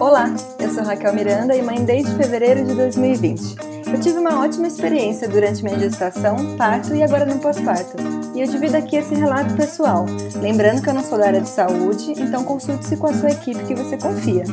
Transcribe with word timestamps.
Olá, 0.00 0.34
eu 0.58 0.70
sou 0.70 0.82
Raquel 0.82 1.12
Miranda 1.12 1.54
e 1.54 1.60
mãe 1.60 1.84
desde 1.84 2.16
fevereiro 2.16 2.64
de 2.64 2.74
2020. 2.74 3.56
Eu 3.92 4.00
tive 4.00 4.18
uma 4.18 4.42
ótima 4.42 4.66
experiência 4.66 5.28
durante 5.28 5.62
minha 5.62 5.78
gestação, 5.78 6.56
parto 6.56 6.94
e 6.94 7.02
agora 7.02 7.26
no 7.26 7.38
pós-parto. 7.38 7.98
E 8.34 8.40
eu 8.40 8.46
divido 8.46 8.78
aqui 8.78 8.96
esse 8.96 9.14
relato 9.14 9.54
pessoal, 9.54 10.06
lembrando 10.40 10.80
que 10.80 10.88
eu 10.88 10.94
não 10.94 11.04
sou 11.04 11.18
da 11.18 11.26
área 11.26 11.42
de 11.42 11.50
saúde, 11.50 12.14
então 12.16 12.44
consulte-se 12.44 12.96
com 12.96 13.08
a 13.08 13.12
sua 13.12 13.30
equipe 13.30 13.62
que 13.64 13.74
você 13.74 13.98
confia. 13.98 14.44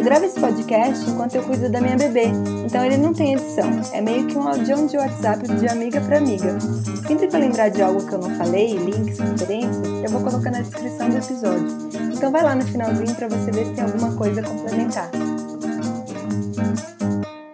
Eu 0.00 0.04
gravo 0.04 0.24
esse 0.24 0.40
podcast 0.40 1.10
enquanto 1.10 1.34
eu 1.34 1.42
cuido 1.42 1.68
da 1.68 1.78
minha 1.78 1.94
bebê, 1.94 2.24
então 2.64 2.82
ele 2.82 2.96
não 2.96 3.12
tem 3.12 3.34
edição, 3.34 3.68
é 3.92 4.00
meio 4.00 4.26
que 4.26 4.34
um 4.34 4.48
audião 4.48 4.86
de 4.86 4.96
WhatsApp 4.96 5.46
de 5.46 5.68
amiga 5.68 6.00
para 6.00 6.16
amiga. 6.16 6.58
Sempre 7.06 7.28
que 7.28 7.36
eu 7.36 7.40
lembrar 7.40 7.68
de 7.68 7.82
algo 7.82 8.06
que 8.06 8.14
eu 8.14 8.18
não 8.18 8.34
falei, 8.34 8.78
links, 8.78 9.18
referências, 9.18 9.86
eu 9.86 10.08
vou 10.08 10.22
colocar 10.22 10.50
na 10.50 10.62
descrição 10.62 11.10
do 11.10 11.18
episódio. 11.18 11.68
Então 12.16 12.32
vai 12.32 12.42
lá 12.42 12.54
no 12.54 12.64
finalzinho 12.64 13.14
para 13.14 13.28
você 13.28 13.50
ver 13.50 13.66
se 13.66 13.74
tem 13.74 13.84
alguma 13.84 14.16
coisa 14.16 14.40
a 14.40 14.44
complementar. 14.44 15.10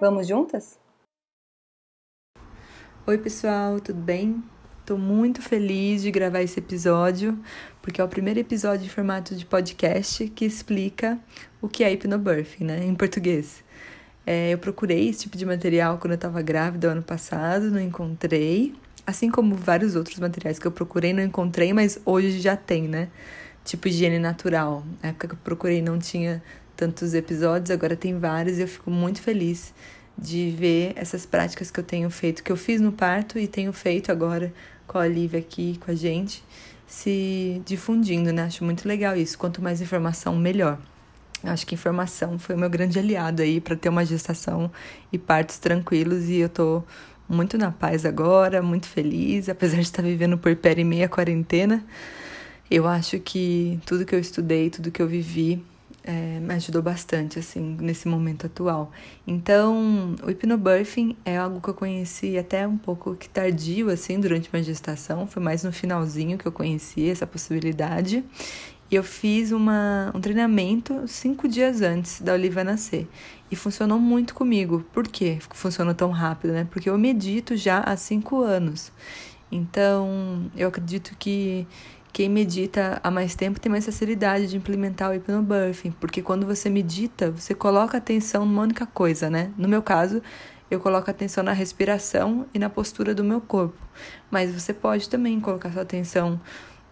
Vamos 0.01 0.29
juntas? 0.29 0.79
Oi, 3.09 3.19
pessoal, 3.19 3.81
tudo 3.81 4.01
bem? 4.01 4.41
Estou 4.87 4.97
muito 4.97 5.43
feliz 5.43 6.03
de 6.03 6.13
gravar 6.13 6.43
esse 6.43 6.61
episódio, 6.61 7.37
porque 7.83 8.01
é 8.01 8.05
o 8.05 8.07
primeiro 8.07 8.39
episódio 8.39 8.87
em 8.87 8.89
formato 8.89 9.35
de 9.35 9.45
podcast 9.45 10.29
que 10.29 10.45
explica 10.45 11.19
o 11.61 11.69
que 11.69 11.83
é 11.83 11.93
hipnobirthing, 11.93 12.63
né, 12.63 12.85
em 12.85 12.95
português. 12.95 13.65
É, 14.25 14.53
eu 14.53 14.59
procurei 14.59 15.09
esse 15.09 15.23
tipo 15.23 15.37
de 15.37 15.45
material 15.45 15.99
quando 15.99 16.13
eu 16.13 16.15
estava 16.15 16.41
grávida 16.41 16.93
ano 16.93 17.03
passado, 17.03 17.69
não 17.69 17.81
encontrei. 17.81 18.77
Assim 19.05 19.29
como 19.29 19.57
vários 19.57 19.97
outros 19.97 20.21
materiais 20.21 20.57
que 20.57 20.69
eu 20.69 20.71
procurei, 20.71 21.13
não 21.13 21.25
encontrei, 21.25 21.73
mas 21.73 21.99
hoje 22.05 22.39
já 22.39 22.57
tem, 22.57 22.87
né? 22.87 23.09
Tipo 23.65 23.89
higiene 23.89 24.21
natural. 24.21 24.85
Na 25.03 25.09
época 25.09 25.27
que 25.27 25.35
eu 25.35 25.39
procurei 25.43 25.83
não 25.83 25.99
tinha 25.99 26.41
tantos 26.77 27.13
episódios, 27.13 27.73
agora 27.73 27.97
tem 27.97 28.21
vários 28.21 28.57
e 28.59 28.61
eu 28.61 28.69
fico 28.69 28.89
muito 28.89 29.21
feliz 29.21 29.75
de 30.17 30.51
ver 30.51 30.93
essas 30.95 31.27
práticas 31.27 31.73
que 31.73 31.81
eu 31.81 31.85
tenho 31.85 32.09
feito, 32.09 32.45
que 32.45 32.53
eu 32.53 32.57
fiz 32.57 32.81
no 32.81 32.93
parto 32.93 33.37
e 33.37 33.49
tenho 33.49 33.73
feito 33.73 34.13
agora 34.13 34.53
com 34.87 34.99
a 34.99 35.07
Lívia 35.07 35.41
aqui 35.41 35.79
com 35.85 35.91
a 35.91 35.95
gente, 35.95 36.43
se 36.87 37.61
difundindo, 37.65 38.33
né? 38.33 38.45
Acho 38.45 38.65
muito 38.65 38.87
legal 38.87 39.17
isso. 39.17 39.39
Quanto 39.39 39.63
mais 39.63 39.81
informação, 39.81 40.37
melhor. 40.37 40.79
Acho 41.43 41.67
que 41.67 41.75
informação 41.75 42.39
foi 42.39 42.55
o 42.55 42.59
meu 42.59 42.71
grande 42.71 42.99
aliado 42.99 43.43
aí 43.43 43.61
para 43.61 43.77
ter 43.77 43.89
uma 43.89 44.05
gestação 44.05 44.71
e 45.13 45.19
partos 45.19 45.59
tranquilos 45.59 46.29
e 46.29 46.37
eu 46.37 46.49
tô 46.49 46.83
muito 47.29 47.59
na 47.59 47.71
paz 47.71 48.05
agora, 48.07 48.63
muito 48.63 48.87
feliz, 48.87 49.49
apesar 49.49 49.77
de 49.77 49.83
estar 49.83 50.03
vivendo 50.03 50.39
por 50.39 50.55
pé 50.57 50.75
e 50.79 50.85
meia 50.85 51.09
quarentena. 51.09 51.85
Eu 52.71 52.87
acho 52.87 53.19
que 53.21 53.79
tudo 53.85 54.05
que 54.05 54.15
eu 54.15 54.19
estudei, 54.19 54.71
tudo 54.71 54.91
que 54.91 55.01
eu 55.01 55.07
vivi 55.07 55.63
é, 56.07 56.39
me 56.39 56.55
ajudou 56.55 56.81
bastante, 56.81 57.39
assim, 57.39 57.77
nesse 57.81 58.07
momento 58.07 58.47
atual. 58.47 58.93
Então, 59.27 60.15
o 60.23 60.31
hipnobirthing 60.31 61.17
é 61.25 61.37
algo 61.37 61.61
que 61.61 61.69
eu 61.69 61.75
conheci 61.75 62.39
até 62.39 62.67
um 62.67 62.79
pouco 62.79 63.17
que 63.17 63.29
tardio, 63.29 63.91
assim, 63.91 64.21
durante 64.21 64.49
minha 64.53 64.63
gestação. 64.63 65.27
Foi 65.27 65.43
mais 65.43 65.65
no 65.65 65.73
finalzinho 65.73 66.39
que 66.39 66.47
eu 66.47 66.53
conheci 66.53 67.11
essa 67.11 67.27
possibilidade. 67.27 68.25
E 68.89 68.95
eu 68.95 69.03
fiz 69.03 69.51
uma, 69.51 70.13
um 70.15 70.21
treinamento 70.21 71.09
cinco 71.09 71.49
dias 71.49 71.83
antes 71.83 72.21
da 72.21 72.33
Olivia 72.33 72.63
nascer. 72.63 73.09
E 73.51 73.57
funcionou 73.57 73.99
muito 73.99 74.33
comigo. 74.33 74.85
Por 74.93 75.09
quê? 75.09 75.39
Funcionou 75.51 75.93
tão 75.93 76.13
rápido, 76.13 76.53
né? 76.53 76.69
Porque 76.71 76.89
eu 76.89 76.97
medito 76.97 77.57
já 77.57 77.81
há 77.81 77.97
cinco 77.97 78.43
anos. 78.43 78.93
Então, 79.51 80.51
eu 80.57 80.69
acredito 80.69 81.17
que 81.19 81.67
quem 82.17 82.31
medita 82.31 82.99
há 83.05 83.11
mais 83.11 83.35
tempo 83.35 83.61
tem 83.61 83.71
mais 83.71 83.85
facilidade 83.85 84.47
de 84.47 84.57
implementar 84.57 85.11
o 85.11 85.15
hipnobirthing, 85.15 85.91
porque 86.01 86.23
quando 86.23 86.47
você 86.47 86.71
medita, 86.71 87.31
você 87.31 87.55
coloca 87.55 87.99
atenção 87.99 88.47
numa 88.47 88.63
única 88.63 88.87
coisa, 88.87 89.29
né? 89.29 89.53
No 89.55 89.69
meu 89.69 89.83
caso, 89.83 90.23
eu 90.71 90.81
coloco 90.81 91.11
atenção 91.11 91.45
na 91.45 91.53
respiração 91.53 92.47
e 92.55 92.59
na 92.59 92.71
postura 92.71 93.15
do 93.15 93.23
meu 93.23 93.39
corpo. 93.39 93.77
Mas 94.31 94.51
você 94.51 94.73
pode 94.73 95.11
também 95.11 95.39
colocar 95.39 95.71
sua 95.71 95.83
atenção 95.83 96.41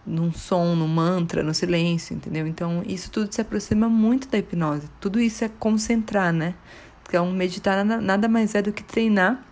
num 0.05 0.31
som, 0.31 0.75
no 0.75 0.87
mantra, 0.87 1.41
no 1.41 1.55
silêncio, 1.55 2.15
entendeu? 2.15 2.45
Então, 2.45 2.83
isso 2.85 3.09
tudo 3.09 3.33
se 3.33 3.41
aproxima 3.41 3.89
muito 3.89 4.27
da 4.27 4.37
hipnose. 4.37 4.87
Tudo 5.01 5.19
isso 5.19 5.43
é 5.43 5.49
concentrar, 5.49 6.31
né? 6.31 6.53
Então, 7.09 7.31
meditar 7.31 7.83
nada 7.83 8.27
mais 8.27 8.53
é 8.53 8.61
do 8.61 8.71
que 8.71 8.83
treinar 8.83 9.43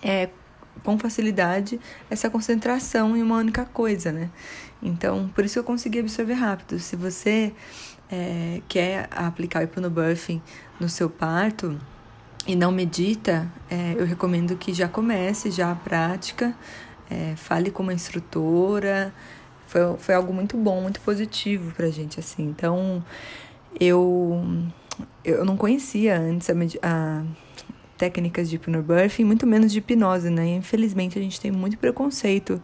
é, 0.00 0.28
com 0.84 0.96
facilidade 0.96 1.80
essa 2.08 2.30
concentração 2.30 3.16
em 3.16 3.22
uma 3.22 3.38
única 3.38 3.64
coisa, 3.64 4.12
né? 4.12 4.30
Então, 4.82 5.28
por 5.34 5.44
isso 5.44 5.58
eu 5.58 5.64
consegui 5.64 6.00
absorver 6.00 6.34
rápido. 6.34 6.78
Se 6.78 6.96
você 6.96 7.52
é, 8.10 8.60
quer 8.68 9.08
aplicar 9.10 9.60
o 9.60 9.62
hipnobirthing 9.62 10.42
no 10.80 10.88
seu 10.88 11.08
parto 11.08 11.78
e 12.46 12.56
não 12.56 12.72
medita, 12.72 13.50
é, 13.70 13.94
eu 13.96 14.04
recomendo 14.04 14.56
que 14.56 14.74
já 14.74 14.88
comece 14.88 15.50
já 15.50 15.70
a 15.70 15.74
prática, 15.74 16.54
é, 17.08 17.34
fale 17.36 17.70
com 17.70 17.82
uma 17.82 17.94
instrutora. 17.94 19.14
Foi, 19.66 19.80
foi 19.98 20.14
algo 20.14 20.32
muito 20.32 20.56
bom, 20.56 20.82
muito 20.82 21.00
positivo 21.00 21.72
pra 21.74 21.88
gente, 21.88 22.18
assim. 22.18 22.42
Então, 22.42 23.02
eu, 23.78 24.42
eu 25.24 25.44
não 25.44 25.56
conhecia 25.56 26.18
antes 26.18 26.50
a, 26.50 26.54
a 26.82 27.22
técnicas 27.96 28.50
de 28.50 28.56
hipnobirthing, 28.56 29.24
muito 29.24 29.46
menos 29.46 29.70
de 29.70 29.78
hipnose, 29.78 30.28
né? 30.28 30.56
Infelizmente, 30.56 31.18
a 31.18 31.22
gente 31.22 31.40
tem 31.40 31.52
muito 31.52 31.78
preconceito 31.78 32.60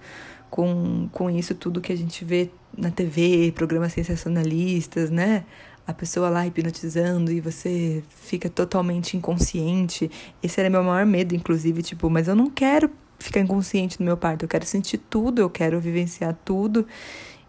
com, 0.51 1.09
com 1.13 1.31
isso 1.31 1.55
tudo 1.55 1.81
que 1.81 1.93
a 1.93 1.97
gente 1.97 2.25
vê 2.25 2.51
na 2.77 2.91
TV, 2.91 3.53
programas 3.55 3.93
sensacionalistas, 3.93 5.11
né? 5.11 5.45
A 5.87 5.93
pessoa 5.93 6.29
lá 6.29 6.47
hipnotizando 6.47 7.33
e 7.33 7.41
você 7.41 8.03
fica 8.11 8.49
totalmente 8.49 9.17
inconsciente. 9.17 10.11
Esse 10.43 10.61
era 10.61 10.69
meu 10.69 10.83
maior 10.83 11.07
medo, 11.07 11.35
inclusive, 11.35 11.83
tipo, 11.83 12.11
mas 12.11 12.29
eu 12.29 12.37
não 12.37 12.51
quero 12.51 12.91
ficar 13.19 13.41
inconsciente 13.41 13.99
no 13.99 14.07
meu 14.07 14.17
parto, 14.17 14.45
eu 14.45 14.49
quero 14.49 14.65
sentir 14.65 14.99
tudo, 14.99 15.41
eu 15.41 15.51
quero 15.51 15.81
vivenciar 15.81 16.37
tudo. 16.45 16.87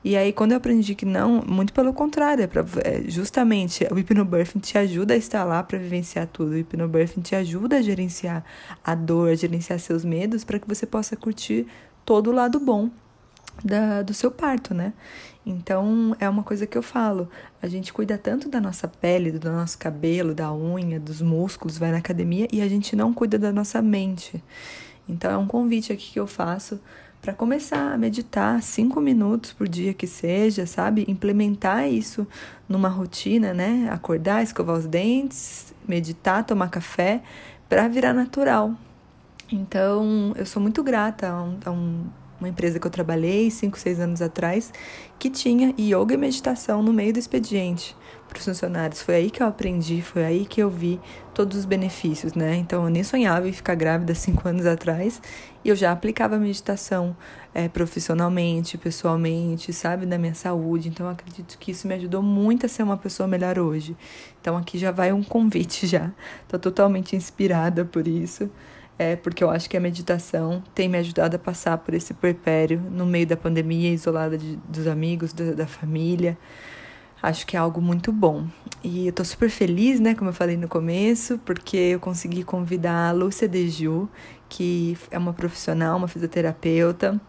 E 0.01 0.15
aí, 0.15 0.31
quando 0.31 0.53
eu 0.53 0.57
aprendi 0.57 0.95
que 0.95 1.05
não, 1.05 1.41
muito 1.45 1.73
pelo 1.73 1.93
contrário, 1.93 2.41
é 2.41 2.47
pra, 2.47 2.63
é, 2.85 3.03
justamente 3.09 3.85
o 3.91 3.99
hipnobirthing 3.99 4.59
te 4.59 4.77
ajuda 4.77 5.13
a 5.13 5.17
estar 5.17 5.43
lá 5.43 5.61
para 5.61 5.77
vivenciar 5.77 6.25
tudo. 6.25 6.51
O 6.51 6.57
hipnobirthing 6.57 7.19
te 7.19 7.35
ajuda 7.35 7.77
a 7.77 7.81
gerenciar 7.81 8.45
a 8.81 8.95
dor, 8.95 9.31
a 9.31 9.35
gerenciar 9.35 9.77
seus 9.77 10.05
medos, 10.05 10.45
para 10.45 10.57
que 10.57 10.67
você 10.67 10.85
possa 10.85 11.17
curtir 11.17 11.67
todo 12.09 12.31
o 12.31 12.33
lado 12.33 12.59
bom 12.59 12.89
da, 13.63 14.01
do 14.01 14.15
seu 14.15 14.31
parto, 14.31 14.73
né? 14.73 14.93
Então, 15.45 16.15
é 16.19 16.27
uma 16.27 16.41
coisa 16.41 16.65
que 16.65 16.75
eu 16.75 16.81
falo. 16.81 17.29
A 17.61 17.67
gente 17.67 17.93
cuida 17.93 18.17
tanto 18.17 18.49
da 18.49 18.59
nossa 18.59 18.87
pele, 18.87 19.31
do 19.31 19.51
nosso 19.51 19.77
cabelo, 19.77 20.33
da 20.33 20.51
unha, 20.51 20.99
dos 20.99 21.21
músculos, 21.21 21.77
vai 21.77 21.91
na 21.91 21.99
academia 21.99 22.47
e 22.51 22.63
a 22.63 22.67
gente 22.67 22.95
não 22.95 23.13
cuida 23.13 23.37
da 23.37 23.51
nossa 23.51 23.79
mente. 23.79 24.43
Então, 25.07 25.29
é 25.29 25.37
um 25.37 25.45
convite 25.45 25.93
aqui 25.93 26.13
que 26.13 26.19
eu 26.19 26.25
faço 26.25 26.79
para 27.21 27.31
começar 27.31 27.93
a 27.93 27.97
meditar 27.97 28.59
cinco 28.63 28.99
minutos 28.99 29.53
por 29.53 29.67
dia 29.67 29.93
que 29.93 30.07
seja, 30.07 30.65
sabe? 30.65 31.05
Implementar 31.07 31.87
isso 31.87 32.25
numa 32.67 32.89
rotina, 32.89 33.53
né? 33.53 33.87
Acordar, 33.91 34.41
escovar 34.41 34.75
os 34.75 34.87
dentes, 34.87 35.75
meditar, 35.87 36.43
tomar 36.43 36.71
café, 36.71 37.21
para 37.69 37.87
virar 37.87 38.13
natural, 38.13 38.73
então, 39.51 40.33
eu 40.35 40.45
sou 40.45 40.61
muito 40.61 40.83
grata 40.83 41.29
a, 41.29 41.43
um, 41.43 41.57
a 41.65 41.71
um, 41.71 42.05
uma 42.39 42.49
empresa 42.49 42.79
que 42.79 42.85
eu 42.85 42.91
trabalhei 42.91 43.49
cinco, 43.49 43.77
seis 43.77 43.99
anos 43.99 44.21
atrás, 44.21 44.71
que 45.17 45.29
tinha 45.29 45.73
yoga 45.77 46.13
e 46.13 46.17
meditação 46.17 46.83
no 46.83 46.93
meio 46.93 47.11
do 47.11 47.19
expediente 47.19 47.95
para 48.27 48.37
os 48.37 48.45
funcionários. 48.45 49.01
Foi 49.01 49.15
aí 49.15 49.31
que 49.31 49.41
eu 49.41 49.47
aprendi, 49.47 50.03
foi 50.03 50.23
aí 50.23 50.45
que 50.45 50.61
eu 50.61 50.69
vi 50.69 51.01
todos 51.33 51.57
os 51.57 51.65
benefícios, 51.65 52.33
né? 52.33 52.55
Então, 52.55 52.83
eu 52.83 52.89
nem 52.89 53.03
sonhava 53.03 53.49
em 53.49 53.51
ficar 53.51 53.73
grávida 53.73 54.13
cinco 54.15 54.47
anos 54.47 54.67
atrás 54.67 55.19
e 55.65 55.69
eu 55.69 55.75
já 55.75 55.91
aplicava 55.91 56.37
meditação 56.37 57.17
é, 57.53 57.67
profissionalmente, 57.67 58.77
pessoalmente, 58.77 59.73
sabe, 59.73 60.05
na 60.05 60.19
minha 60.19 60.35
saúde. 60.35 60.89
Então, 60.89 61.09
acredito 61.09 61.57
que 61.57 61.71
isso 61.71 61.87
me 61.87 61.95
ajudou 61.95 62.21
muito 62.21 62.67
a 62.67 62.69
ser 62.69 62.83
uma 62.83 62.97
pessoa 62.97 63.25
melhor 63.25 63.57
hoje. 63.57 63.97
Então, 64.39 64.55
aqui 64.55 64.77
já 64.77 64.91
vai 64.91 65.11
um 65.11 65.23
convite 65.23 65.85
já. 65.87 66.11
Tô 66.47 66.59
totalmente 66.59 67.15
inspirada 67.15 67.83
por 67.83 68.07
isso 68.07 68.49
é 68.99 69.15
porque 69.15 69.41
eu 69.41 69.49
acho 69.49 69.69
que 69.69 69.77
a 69.77 69.79
meditação 69.79 70.61
tem 70.75 70.89
me 70.89 70.97
ajudado 70.97 71.37
a 71.37 71.39
passar 71.39 71.77
por 71.77 71.93
esse 71.93 72.13
perpério 72.13 72.81
no 72.91 73.05
meio 73.05 73.25
da 73.25 73.37
pandemia, 73.37 73.89
isolada 73.91 74.37
de, 74.37 74.57
dos 74.67 74.87
amigos, 74.87 75.31
da, 75.31 75.53
da, 75.53 75.65
família. 75.65 76.37
Acho 77.23 77.47
que 77.47 77.55
é 77.55 77.59
algo 77.59 77.81
muito 77.81 78.11
bom. 78.11 78.45
E 78.83 79.07
eu 79.07 79.13
tô 79.13 79.23
super 79.23 79.49
feliz, 79.49 80.01
né, 80.01 80.15
como 80.15 80.29
eu 80.29 80.33
falei 80.33 80.57
no 80.57 80.67
começo, 80.67 81.37
porque 81.39 81.77
eu 81.77 81.99
consegui 81.99 82.43
convidar 82.43 83.09
a 83.09 83.11
Lúcia 83.13 83.47
Deju, 83.47 84.09
que 84.49 84.97
é 85.09 85.17
uma 85.17 85.31
profissional, 85.31 85.97
uma 85.97 86.07
fisioterapeuta, 86.07 87.19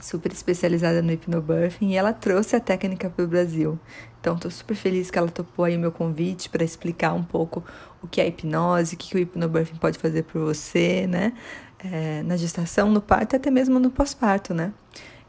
super 0.00 0.32
especializada 0.32 1.00
no 1.00 1.12
hipnobirthing, 1.12 1.90
e 1.90 1.96
ela 1.96 2.12
trouxe 2.12 2.56
a 2.56 2.60
técnica 2.60 3.08
para 3.08 3.24
o 3.24 3.28
Brasil. 3.28 3.78
Então, 4.20 4.34
estou 4.34 4.50
super 4.50 4.74
feliz 4.74 5.10
que 5.10 5.18
ela 5.18 5.28
topou 5.28 5.64
aí 5.64 5.78
meu 5.78 5.92
convite 5.92 6.48
para 6.48 6.64
explicar 6.64 7.12
um 7.12 7.22
pouco 7.22 7.62
o 8.04 8.08
que 8.08 8.20
é 8.20 8.28
hipnose, 8.28 8.94
o 8.94 8.98
que, 8.98 9.16
o 9.16 9.18
hipnobirthing 9.18 9.76
pode 9.76 9.98
fazer 9.98 10.24
por 10.24 10.42
você, 10.42 11.06
né? 11.06 11.32
É, 11.78 12.22
na 12.22 12.36
gestação, 12.36 12.90
no 12.90 13.00
parto 13.00 13.36
até 13.36 13.50
mesmo 13.50 13.78
no 13.78 13.90
pós-parto, 13.90 14.54
né? 14.54 14.72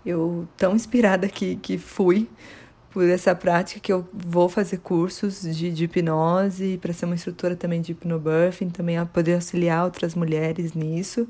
Eu, 0.06 0.48
tão 0.58 0.76
inspirada 0.76 1.28
que, 1.28 1.56
que 1.56 1.78
fui 1.78 2.30
por 2.92 3.10
essa 3.10 3.34
prática 3.36 3.80
que 3.80 3.92
eu 3.92 4.08
vou 4.14 4.48
fazer 4.48 4.78
cursos 4.78 5.42
de, 5.42 5.72
de 5.72 5.84
hipnose 5.86 6.78
para 6.82 6.94
ser 6.94 7.06
uma 7.06 7.16
instrutora 7.16 7.56
também 7.56 7.82
de 7.82 7.94
hipnobirthing, 7.94 8.70
também 8.70 8.98
a 8.98 9.06
poder 9.06 9.36
auxiliar 9.36 9.84
outras 9.84 10.16
mulheres 10.16 10.74
nisso, 10.74 11.28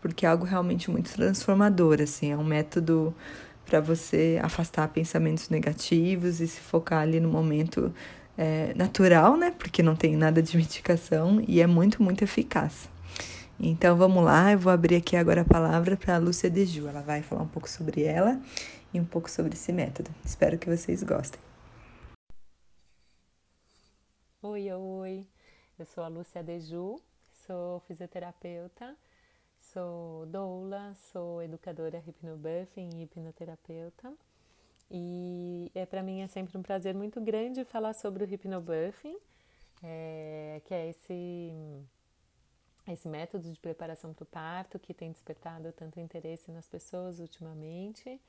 porque 0.00 0.24
é 0.24 0.28
algo 0.28 0.44
realmente 0.44 0.90
muito 0.90 1.12
transformador, 1.12 2.00
assim, 2.00 2.32
é 2.32 2.36
um 2.36 2.44
método 2.44 3.14
para 3.64 3.80
você 3.80 4.38
afastar 4.42 4.88
pensamentos 4.88 5.48
negativos 5.48 6.40
e 6.40 6.46
se 6.46 6.60
focar 6.60 7.02
ali 7.02 7.20
no 7.20 7.28
momento 7.28 7.92
é, 8.36 8.74
natural, 8.74 9.36
né? 9.36 9.50
Porque 9.52 9.82
não 9.82 9.96
tem 9.96 10.16
nada 10.16 10.42
de 10.42 10.56
medicação 10.56 11.42
e 11.46 11.60
é 11.60 11.66
muito, 11.66 12.02
muito 12.02 12.22
eficaz. 12.22 12.88
Então 13.58 13.96
vamos 13.96 14.22
lá, 14.22 14.52
eu 14.52 14.58
vou 14.58 14.70
abrir 14.70 14.96
aqui 14.96 15.16
agora 15.16 15.40
a 15.40 15.44
palavra 15.44 15.96
para 15.96 16.16
a 16.16 16.18
Lúcia 16.18 16.50
Deju. 16.50 16.86
Ela 16.88 17.00
vai 17.00 17.22
falar 17.22 17.42
um 17.42 17.48
pouco 17.48 17.68
sobre 17.68 18.02
ela 18.02 18.40
e 18.92 19.00
um 19.00 19.04
pouco 19.04 19.30
sobre 19.30 19.54
esse 19.54 19.72
método. 19.72 20.10
Espero 20.24 20.58
que 20.58 20.68
vocês 20.68 21.02
gostem. 21.02 21.40
Oi, 24.42 24.70
oi. 24.72 25.26
Eu 25.78 25.86
sou 25.86 26.04
a 26.04 26.08
Lúcia 26.08 26.42
Deju, 26.42 27.00
sou 27.46 27.80
fisioterapeuta, 27.80 28.96
sou 29.60 30.26
doula, 30.26 30.94
sou 31.12 31.42
educadora 31.42 32.02
hipnobirthing 32.06 32.90
e 32.96 33.02
hipnoterapeuta. 33.02 34.12
E 34.90 35.70
é 35.74 35.84
para 35.84 36.02
mim 36.02 36.20
é 36.20 36.28
sempre 36.28 36.56
um 36.56 36.62
prazer 36.62 36.94
muito 36.94 37.20
grande 37.20 37.64
falar 37.64 37.92
sobre 37.92 38.24
o 38.24 38.32
hipnobirthing, 38.32 39.16
é, 39.82 40.60
que 40.64 40.74
é 40.74 40.90
esse 40.90 41.52
esse 42.92 43.08
método 43.08 43.50
de 43.50 43.58
preparação 43.58 44.14
para 44.14 44.22
o 44.22 44.26
parto 44.26 44.78
que 44.78 44.94
tem 44.94 45.10
despertado 45.10 45.72
tanto 45.72 45.98
interesse 45.98 46.52
nas 46.52 46.68
pessoas 46.68 47.18
ultimamente 47.18 48.20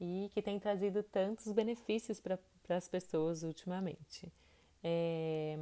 e 0.00 0.30
que 0.32 0.40
tem 0.40 0.58
trazido 0.58 1.02
tantos 1.02 1.52
benefícios 1.52 2.18
para 2.18 2.38
as 2.70 2.88
pessoas 2.88 3.42
ultimamente. 3.42 4.32
É, 4.82 5.58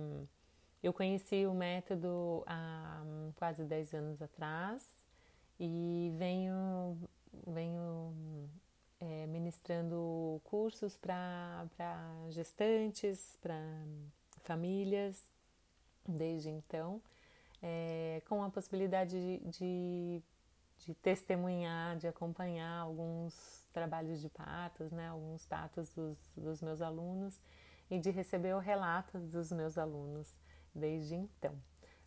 eu 0.83 0.93
conheci 0.93 1.45
o 1.47 1.55
método 1.55 2.45
há 2.47 3.03
quase 3.35 3.65
10 3.65 3.95
anos 3.95 4.23
atrás 4.23 4.87
e 5.59 6.13
venho, 6.17 6.97
venho 7.47 8.49
é, 9.01 9.27
ministrando 9.27 10.41
cursos 10.45 10.97
para 10.97 11.67
gestantes, 12.31 13.39
para 13.41 13.61
famílias 14.43 15.29
desde 16.07 16.49
então 16.49 17.03
é, 17.63 18.23
com 18.29 18.43
a 18.43 18.51
possibilidade 18.51 19.19
de, 19.19 19.51
de, 19.51 20.23
de, 20.79 20.95
testemunhar, 20.95 21.97
de 21.97 22.07
acompanhar 22.07 22.81
alguns 22.81 23.65
trabalhos 23.73 24.21
de 24.21 24.29
patos, 24.29 24.93
né, 24.93 25.09
alguns 25.09 25.47
patos 25.47 25.91
dos, 25.91 26.19
dos 26.37 26.63
meus 26.63 26.81
alunos 26.81 27.41
e 27.91 27.99
de 27.99 28.11
receber 28.11 28.55
o 28.55 28.59
relato 28.59 29.19
dos 29.19 29.53
meus 29.53 29.79
alunos 29.79 30.37
desde 30.75 31.15
então, 31.15 31.55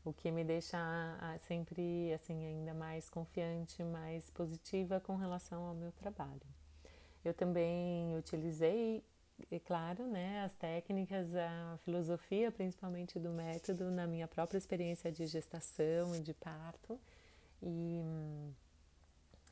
o 0.04 0.14
que 0.14 0.32
me 0.32 0.44
deixa 0.44 0.78
sempre 1.40 2.14
assim 2.14 2.46
ainda 2.46 2.74
mais 2.74 3.10
confiante, 3.10 3.84
mais 3.84 4.30
positiva 4.30 5.00
com 5.00 5.16
relação 5.16 5.64
ao 5.64 5.74
meu 5.74 5.92
trabalho. 5.92 6.59
Eu 7.24 7.34
também 7.34 8.18
utilizei 8.18 9.04
e 9.52 9.60
claro, 9.60 10.06
né, 10.08 10.44
as 10.44 10.54
técnicas, 10.56 11.34
a 11.36 11.78
filosofia, 11.84 12.52
principalmente 12.52 13.20
do 13.20 13.30
método, 13.30 13.90
na 13.90 14.06
minha 14.06 14.28
própria 14.28 14.58
experiência 14.58 15.12
de 15.12 15.26
gestação 15.26 16.16
e 16.16 16.20
de 16.20 16.34
parto. 16.34 17.00
E, 17.62 18.02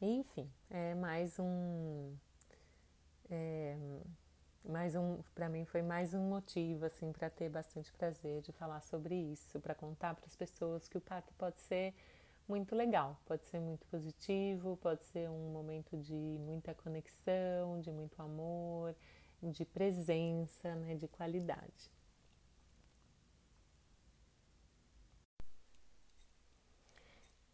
enfim, 0.01 0.49
é 0.69 0.93
mais 0.95 1.39
um. 1.39 2.13
É, 3.29 3.75
mais 4.63 4.95
um, 4.95 5.21
para 5.33 5.47
mim 5.47 5.65
foi 5.65 5.81
mais 5.81 6.13
um 6.13 6.21
motivo 6.29 6.85
assim 6.85 7.11
para 7.11 7.29
ter 7.29 7.49
bastante 7.49 7.91
prazer 7.93 8.41
de 8.41 8.51
falar 8.51 8.81
sobre 8.81 9.15
isso, 9.15 9.59
para 9.59 9.73
contar 9.73 10.15
para 10.15 10.25
as 10.25 10.35
pessoas 10.35 10.87
que 10.87 10.97
o 10.97 11.01
parto 11.01 11.33
pode 11.37 11.59
ser 11.61 11.93
muito 12.47 12.75
legal, 12.75 13.19
pode 13.25 13.45
ser 13.45 13.59
muito 13.59 13.85
positivo, 13.87 14.77
pode 14.77 15.03
ser 15.05 15.29
um 15.29 15.51
momento 15.51 15.97
de 15.97 16.37
muita 16.39 16.73
conexão, 16.73 17.79
de 17.81 17.91
muito 17.91 18.21
amor, 18.21 18.95
de 19.41 19.65
presença, 19.65 20.75
né, 20.75 20.95
de 20.95 21.07
qualidade. 21.07 21.91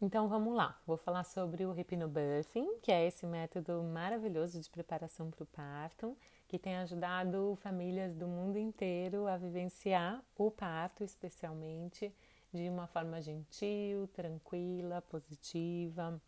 Então 0.00 0.28
vamos 0.28 0.54
lá, 0.54 0.78
vou 0.86 0.98
falar 0.98 1.24
sobre 1.24 1.64
o 1.64 1.72
Hypnobirthing, 1.72 2.78
que 2.82 2.92
é 2.92 3.06
esse 3.06 3.24
método 3.26 3.82
maravilhoso 3.82 4.60
de 4.60 4.68
preparação 4.68 5.30
para 5.30 5.42
o 5.42 5.46
parto, 5.46 6.14
que 6.46 6.58
tem 6.58 6.76
ajudado 6.76 7.56
famílias 7.62 8.14
do 8.14 8.28
mundo 8.28 8.58
inteiro 8.58 9.26
a 9.26 9.38
vivenciar 9.38 10.22
o 10.36 10.50
parto, 10.50 11.02
especialmente 11.02 12.14
de 12.54 12.68
uma 12.68 12.86
forma 12.86 13.20
gentil, 13.20 14.06
tranquila, 14.08 15.02
positiva, 15.02 16.20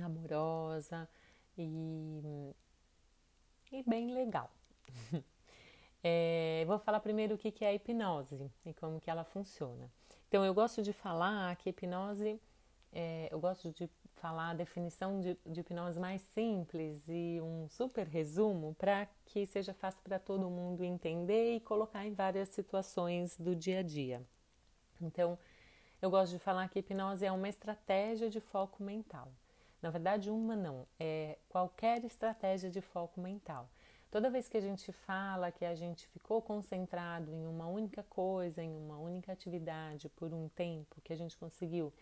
amorosa 0.00 1.08
e, 1.58 2.54
e 3.72 3.82
bem 3.82 4.14
legal. 4.14 4.50
É, 6.02 6.64
vou 6.66 6.78
falar 6.78 6.98
primeiro 7.00 7.34
o 7.34 7.38
que 7.38 7.62
é 7.62 7.68
a 7.68 7.74
hipnose 7.74 8.50
e 8.64 8.72
como 8.72 8.98
que 8.98 9.10
ela 9.10 9.22
funciona. 9.22 9.92
Então, 10.28 10.42
eu 10.42 10.54
gosto 10.54 10.82
de 10.82 10.94
falar 10.94 11.54
que 11.56 11.68
hipnose, 11.68 12.40
é, 12.90 13.28
eu 13.30 13.38
gosto 13.38 13.70
de 13.70 13.86
falar 14.14 14.52
a 14.52 14.54
definição 14.54 15.20
de, 15.20 15.36
de 15.44 15.60
hipnose 15.60 16.00
mais 16.00 16.22
simples 16.22 17.06
e 17.06 17.38
um 17.42 17.68
super 17.68 18.06
resumo 18.06 18.74
para 18.76 19.06
que 19.26 19.44
seja 19.46 19.74
fácil 19.74 20.00
para 20.02 20.18
todo 20.18 20.48
mundo 20.48 20.82
entender 20.82 21.56
e 21.56 21.60
colocar 21.60 22.06
em 22.06 22.14
várias 22.14 22.48
situações 22.48 23.36
do 23.36 23.54
dia 23.54 23.80
a 23.80 23.82
dia. 23.82 24.26
Então, 25.00 25.38
eu 26.00 26.10
gosto 26.10 26.32
de 26.32 26.38
falar 26.38 26.68
que 26.68 26.78
hipnose 26.78 27.24
é 27.24 27.32
uma 27.32 27.48
estratégia 27.48 28.30
de 28.30 28.40
foco 28.40 28.82
mental. 28.82 29.28
Na 29.82 29.90
verdade, 29.90 30.30
uma 30.30 30.54
não, 30.54 30.86
é 30.98 31.38
qualquer 31.48 32.04
estratégia 32.04 32.70
de 32.70 32.80
foco 32.80 33.20
mental. 33.20 33.68
Toda 34.10 34.28
vez 34.28 34.48
que 34.48 34.56
a 34.56 34.60
gente 34.60 34.92
fala 34.92 35.52
que 35.52 35.64
a 35.64 35.74
gente 35.74 36.06
ficou 36.08 36.42
concentrado 36.42 37.32
em 37.32 37.46
uma 37.46 37.66
única 37.66 38.02
coisa, 38.02 38.62
em 38.62 38.76
uma 38.76 38.98
única 38.98 39.32
atividade 39.32 40.08
por 40.08 40.34
um 40.34 40.48
tempo, 40.48 41.00
que 41.02 41.12
a 41.12 41.16
gente 41.16 41.36
conseguiu 41.36 41.92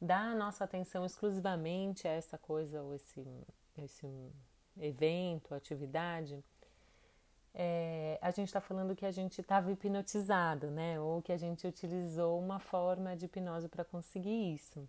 dar 0.00 0.32
a 0.32 0.34
nossa 0.34 0.64
atenção 0.64 1.06
exclusivamente 1.06 2.08
a 2.08 2.10
essa 2.10 2.36
coisa 2.36 2.82
ou 2.82 2.94
esse, 2.94 3.24
esse 3.78 4.32
evento, 4.80 5.54
atividade, 5.54 6.42
é, 7.54 8.18
a 8.22 8.30
gente 8.30 8.48
está 8.48 8.60
falando 8.60 8.96
que 8.96 9.04
a 9.04 9.10
gente 9.10 9.40
estava 9.40 9.70
hipnotizado, 9.70 10.70
né? 10.70 10.98
Ou 11.00 11.20
que 11.20 11.32
a 11.32 11.36
gente 11.36 11.66
utilizou 11.66 12.38
uma 12.38 12.58
forma 12.58 13.14
de 13.14 13.26
hipnose 13.26 13.68
para 13.68 13.84
conseguir 13.84 14.54
isso. 14.54 14.88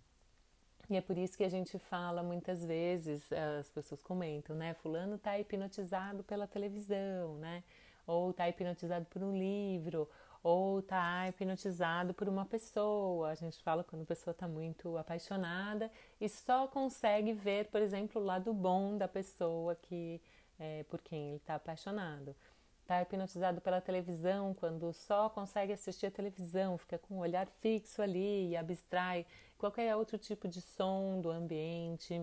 E 0.90 0.96
é 0.96 1.02
por 1.02 1.18
isso 1.18 1.38
que 1.38 1.44
a 1.44 1.50
gente 1.50 1.78
fala 1.80 2.22
muitas 2.24 2.64
vezes, 2.66 3.24
as 3.60 3.70
pessoas 3.70 4.02
comentam, 4.02 4.56
né? 4.56 4.74
Fulano 4.76 5.16
está 5.16 5.38
hipnotizado 5.38 6.24
pela 6.24 6.48
televisão, 6.48 7.36
né? 7.38 7.64
Ou 8.06 8.32
está 8.32 8.48
hipnotizado 8.50 9.06
por 9.06 9.24
um 9.24 9.38
livro, 9.38 10.10
ou 10.42 10.80
está 10.80 11.28
hipnotizado 11.28 12.14
por 12.14 12.28
uma 12.28 12.46
pessoa. 12.46 13.30
A 13.30 13.36
gente 13.36 13.62
fala 13.64 13.84
quando 13.84 14.04
a 14.04 14.06
pessoa 14.06 14.32
está 14.32 14.48
muito 14.48 14.98
apaixonada 14.98 15.90
e 16.20 16.28
só 16.28 16.68
consegue 16.68 17.34
ver, 17.34 17.70
por 17.70 17.82
exemplo, 17.82 18.22
o 18.22 18.26
lado 18.26 18.54
bom 18.54 18.98
da 18.98 19.08
pessoa 19.08 19.76
que 19.76 20.22
é, 20.60 20.84
por 20.84 21.02
quem 21.02 21.30
ele 21.30 21.38
está 21.38 21.56
apaixonado. 21.56 22.36
Está 22.84 23.02
hipnotizado 23.02 23.62
pela 23.62 23.80
televisão 23.80 24.54
quando 24.54 24.92
só 24.92 25.30
consegue 25.30 25.72
assistir 25.72 26.08
a 26.08 26.12
televisão, 26.12 26.78
fica 26.78 26.98
com 26.98 27.16
o 27.16 27.20
olhar 27.20 27.48
fixo 27.62 28.02
ali 28.02 28.50
e 28.50 28.58
abstrai 28.58 29.26
qualquer 29.58 29.96
outro 29.96 30.18
tipo 30.18 30.50
de 30.50 30.60
som 30.60 31.22
do 31.22 31.32
ambiente, 31.32 32.22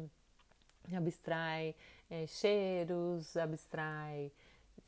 abstrai 0.94 1.74
é, 2.10 2.26
cheiros, 2.26 3.38
abstrai, 3.38 4.30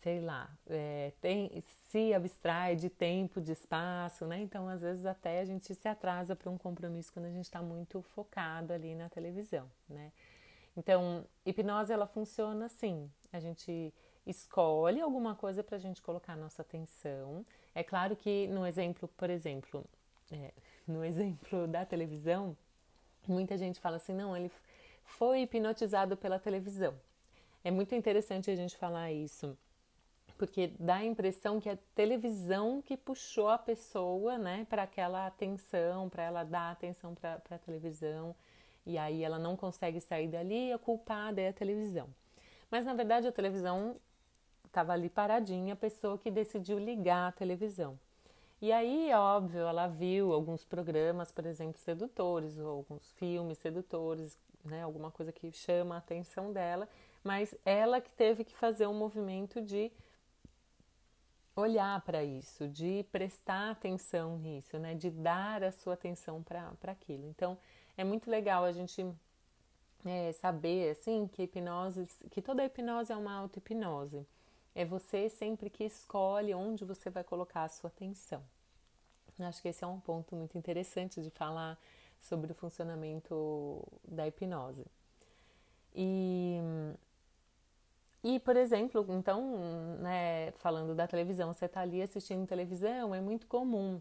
sei 0.03 0.21
lá, 0.21 0.51
é, 0.69 1.11
tem, 1.23 1.63
se 1.89 2.13
abstrai 2.13 2.77
de 2.77 2.91
tempo, 2.91 3.41
de 3.41 3.53
espaço, 3.53 4.27
né? 4.27 4.41
Então, 4.41 4.69
às 4.69 4.83
vezes, 4.83 5.07
até 5.07 5.41
a 5.41 5.45
gente 5.47 5.75
se 5.75 5.89
atrasa 5.89 6.37
para 6.37 6.51
um 6.51 6.59
compromisso 6.59 7.11
quando 7.15 7.27
a 7.27 7.31
gente 7.31 7.47
está 7.47 7.63
muito 7.63 8.03
focado 8.03 8.75
ali 8.75 8.95
na 8.95 9.09
televisão, 9.09 9.71
né? 9.89 10.13
Então, 10.77 11.25
hipnose 11.47 11.91
ela 11.91 12.07
funciona 12.07 12.67
assim: 12.67 13.11
a 13.33 13.41
gente 13.41 13.93
escolhe 14.27 15.01
alguma 15.01 15.35
coisa 15.35 15.63
para 15.63 15.77
a 15.77 15.81
gente 15.81 16.01
colocar 16.01 16.37
nossa 16.37 16.63
atenção. 16.63 17.45
É 17.75 17.83
claro 17.83 18.15
que 18.17 18.47
no 18.49 18.67
exemplo, 18.67 19.09
por 19.17 19.31
exemplo, 19.31 19.85
é, 20.31 20.53
no 20.87 21.05
exemplo 21.05 21.67
da 21.67 21.85
televisão, 21.85 22.57
muita 23.27 23.57
gente 23.57 23.81
fala 23.81 23.97
assim: 23.97 24.15
não, 24.15 24.37
ele 24.37 24.51
foi 25.05 25.43
hipnotizado 25.43 26.17
pela 26.17 26.39
televisão. 26.39 26.95
É 27.65 27.71
muito 27.71 27.95
interessante 27.95 28.51
a 28.51 28.57
gente 28.57 28.77
falar 28.77 29.13
isso, 29.13 29.57
porque 30.37 30.73
dá 30.79 30.97
a 30.97 31.05
impressão 31.05 31.61
que 31.61 31.69
é 31.69 31.73
a 31.73 31.79
televisão 31.95 32.83
que 32.83 32.97
puxou 32.97 33.49
a 33.49 33.59
pessoa 33.59 34.37
né, 34.37 34.67
para 34.69 34.83
aquela 34.83 35.27
atenção, 35.27 36.09
para 36.09 36.25
ela 36.25 36.43
dar 36.43 36.73
atenção 36.73 37.15
para 37.15 37.41
a 37.51 37.59
televisão, 37.59 38.35
e 38.85 38.99
aí 38.99 39.23
ela 39.23 39.39
não 39.39 39.57
consegue 39.57 40.01
sair 40.01 40.27
dali, 40.27 40.73
a 40.73 40.79
culpada 40.79 41.41
é 41.41 41.49
a 41.49 41.53
televisão. 41.53 42.09
Mas 42.69 42.85
na 42.85 42.95
verdade 42.95 43.29
a 43.29 43.33
televisão 43.33 43.97
estava 44.73 44.95
ali 44.95 45.11
paradinha 45.11 45.75
a 45.75 45.77
pessoa 45.77 46.17
que 46.17 46.31
decidiu 46.31 46.79
ligar 46.79 47.29
a 47.29 47.33
televisão. 47.33 47.99
E 48.61 48.73
aí, 48.73 49.13
óbvio, 49.13 49.61
ela 49.61 49.87
viu 49.87 50.33
alguns 50.33 50.65
programas, 50.65 51.31
por 51.31 51.45
exemplo, 51.45 51.79
sedutores, 51.79 52.59
ou 52.59 52.69
alguns 52.69 53.11
filmes 53.13 53.59
sedutores, 53.59 54.39
né, 54.65 54.83
alguma 54.83 55.11
coisa 55.11 55.31
que 55.31 55.53
chama 55.53 55.97
a 55.97 55.99
atenção 55.99 56.53
dela, 56.53 56.89
mas 57.23 57.55
ela 57.65 58.01
que 58.01 58.11
teve 58.13 58.45
que 58.45 58.55
fazer 58.57 58.87
um 58.87 58.95
movimento 58.95 59.61
de 59.61 59.93
olhar 61.55 62.01
para 62.01 62.25
isso, 62.25 62.67
de 62.67 63.05
prestar 63.13 63.73
atenção 63.73 64.39
nisso, 64.39 64.79
né, 64.79 64.95
de 64.95 65.11
dar 65.11 65.63
a 65.63 65.73
sua 65.73 65.95
atenção 65.95 66.43
para 66.43 66.93
aquilo. 66.93 67.29
Então, 67.29 67.59
é 67.97 68.05
muito 68.05 68.31
legal 68.31 68.65
a 68.65 68.73
gente 68.73 69.05
é, 70.07 70.33
saber, 70.33 70.93
assim, 70.93 71.27
que 71.27 71.43
hipnose, 71.43 72.07
que 72.31 72.41
toda 72.41 72.65
hipnose 72.65 73.13
é 73.13 73.17
uma 73.17 73.35
auto-hipnose. 73.35 74.27
É 74.75 74.85
você 74.85 75.29
sempre 75.29 75.69
que 75.69 75.85
escolhe 75.85 76.55
onde 76.55 76.85
você 76.85 77.11
vai 77.11 77.23
colocar 77.23 77.65
a 77.65 77.69
sua 77.69 77.89
atenção. 77.89 78.43
Acho 79.39 79.61
que 79.61 79.69
esse 79.69 79.83
é 79.83 79.87
um 79.87 80.01
ponto 80.01 80.35
muito 80.37 80.57
interessante 80.57 81.21
de 81.23 81.31
falar 81.31 81.79
sobre 82.21 82.53
o 82.53 82.55
funcionamento 82.55 83.83
da 84.07 84.27
hipnose. 84.27 84.87
E, 85.95 86.59
e 88.23 88.39
por 88.41 88.57
exemplo, 88.57 89.05
então, 89.11 89.97
né, 90.01 90.53
falando 90.53 90.95
da 90.95 91.07
televisão, 91.07 91.53
você 91.53 91.67
está 91.67 91.81
ali 91.81 92.01
assistindo 92.01 92.47
televisão, 92.47 93.15
é 93.15 93.21
muito 93.21 93.47
comum 93.47 94.01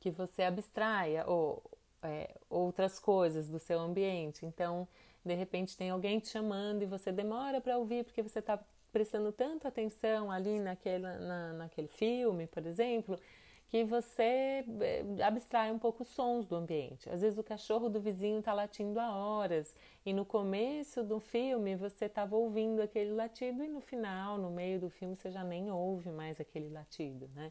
que 0.00 0.10
você 0.10 0.42
abstraia 0.42 1.24
ou, 1.26 1.62
é, 2.02 2.34
outras 2.48 2.98
coisas 2.98 3.48
do 3.48 3.58
seu 3.58 3.78
ambiente. 3.78 4.44
Então, 4.46 4.88
de 5.24 5.34
repente, 5.34 5.76
tem 5.76 5.90
alguém 5.90 6.18
te 6.18 6.28
chamando 6.28 6.82
e 6.82 6.86
você 6.86 7.12
demora 7.12 7.60
para 7.60 7.78
ouvir 7.78 8.04
porque 8.04 8.22
você 8.22 8.38
está 8.38 8.58
prestando 8.94 9.32
tanta 9.32 9.66
atenção 9.66 10.30
ali 10.30 10.60
naquele, 10.60 11.02
na, 11.02 11.52
naquele 11.54 11.88
filme, 11.88 12.46
por 12.46 12.64
exemplo, 12.64 13.18
que 13.66 13.82
você 13.82 14.64
eh, 14.80 15.04
abstrai 15.20 15.72
um 15.72 15.80
pouco 15.80 16.04
os 16.04 16.08
sons 16.10 16.46
do 16.46 16.54
ambiente. 16.54 17.10
Às 17.10 17.22
vezes 17.22 17.36
o 17.36 17.42
cachorro 17.42 17.88
do 17.88 18.00
vizinho 18.00 18.38
está 18.38 18.52
latindo 18.52 19.00
há 19.00 19.12
horas 19.12 19.74
e 20.06 20.12
no 20.12 20.24
começo 20.24 21.02
do 21.02 21.18
filme 21.18 21.74
você 21.74 22.04
estava 22.04 22.36
ouvindo 22.36 22.80
aquele 22.80 23.10
latido 23.10 23.64
e 23.64 23.68
no 23.68 23.80
final, 23.80 24.38
no 24.38 24.48
meio 24.48 24.78
do 24.78 24.88
filme, 24.88 25.16
você 25.16 25.28
já 25.28 25.42
nem 25.42 25.72
ouve 25.72 26.10
mais 26.10 26.40
aquele 26.40 26.68
latido, 26.68 27.28
né? 27.34 27.50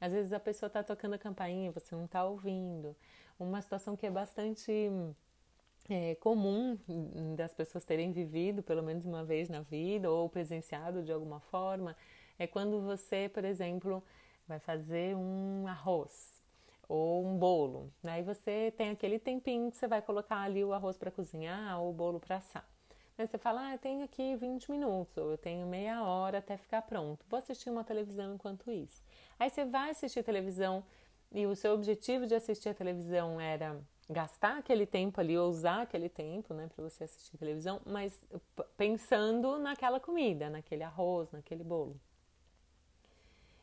Às 0.00 0.14
vezes 0.14 0.32
a 0.32 0.40
pessoa 0.40 0.68
está 0.68 0.82
tocando 0.82 1.12
a 1.12 1.18
campainha 1.18 1.68
e 1.68 1.70
você 1.70 1.94
não 1.94 2.06
está 2.06 2.24
ouvindo. 2.24 2.96
Uma 3.38 3.60
situação 3.60 3.94
que 3.94 4.06
é 4.06 4.10
bastante 4.10 4.72
é, 5.88 6.14
comum 6.16 6.78
das 7.36 7.54
pessoas 7.54 7.84
terem 7.84 8.12
vivido 8.12 8.62
pelo 8.62 8.82
menos 8.82 9.04
uma 9.04 9.24
vez 9.24 9.48
na 9.48 9.62
vida 9.62 10.10
ou 10.10 10.28
presenciado 10.28 11.02
de 11.02 11.12
alguma 11.12 11.40
forma 11.40 11.96
é 12.38 12.46
quando 12.46 12.80
você, 12.80 13.30
por 13.32 13.44
exemplo, 13.44 14.02
vai 14.46 14.58
fazer 14.58 15.16
um 15.16 15.66
arroz 15.66 16.42
ou 16.88 17.26
um 17.26 17.36
bolo. 17.36 17.92
Aí 18.04 18.22
né? 18.22 18.34
você 18.34 18.72
tem 18.76 18.90
aquele 18.90 19.18
tempinho 19.18 19.70
que 19.70 19.76
você 19.76 19.86
vai 19.86 20.00
colocar 20.00 20.40
ali 20.40 20.64
o 20.64 20.72
arroz 20.72 20.96
para 20.96 21.10
cozinhar 21.10 21.80
ou 21.80 21.90
o 21.90 21.92
bolo 21.92 22.18
para 22.18 22.36
assar. 22.36 22.66
Aí 23.18 23.26
você 23.26 23.36
fala, 23.36 23.66
ah, 23.66 23.74
eu 23.74 23.78
tenho 23.78 24.04
aqui 24.04 24.36
20 24.36 24.70
minutos, 24.70 25.16
ou 25.16 25.32
eu 25.32 25.38
tenho 25.38 25.66
meia 25.66 26.04
hora 26.04 26.38
até 26.38 26.56
ficar 26.56 26.82
pronto. 26.82 27.26
Vou 27.28 27.38
assistir 27.38 27.68
uma 27.68 27.82
televisão 27.82 28.34
enquanto 28.34 28.70
isso. 28.70 29.02
Aí 29.38 29.50
você 29.50 29.64
vai 29.64 29.90
assistir 29.90 30.22
televisão 30.22 30.84
e 31.32 31.44
o 31.44 31.56
seu 31.56 31.74
objetivo 31.74 32.26
de 32.26 32.34
assistir 32.36 32.68
a 32.68 32.74
televisão 32.74 33.40
era 33.40 33.76
gastar 34.08 34.58
aquele 34.58 34.86
tempo 34.86 35.20
ali, 35.20 35.36
ou 35.36 35.48
usar 35.48 35.82
aquele 35.82 36.08
tempo, 36.08 36.54
né, 36.54 36.68
para 36.74 36.82
você 36.82 37.04
assistir 37.04 37.36
televisão, 37.36 37.80
mas 37.84 38.18
pensando 38.76 39.58
naquela 39.58 40.00
comida, 40.00 40.48
naquele 40.48 40.82
arroz, 40.82 41.30
naquele 41.30 41.62
bolo. 41.62 42.00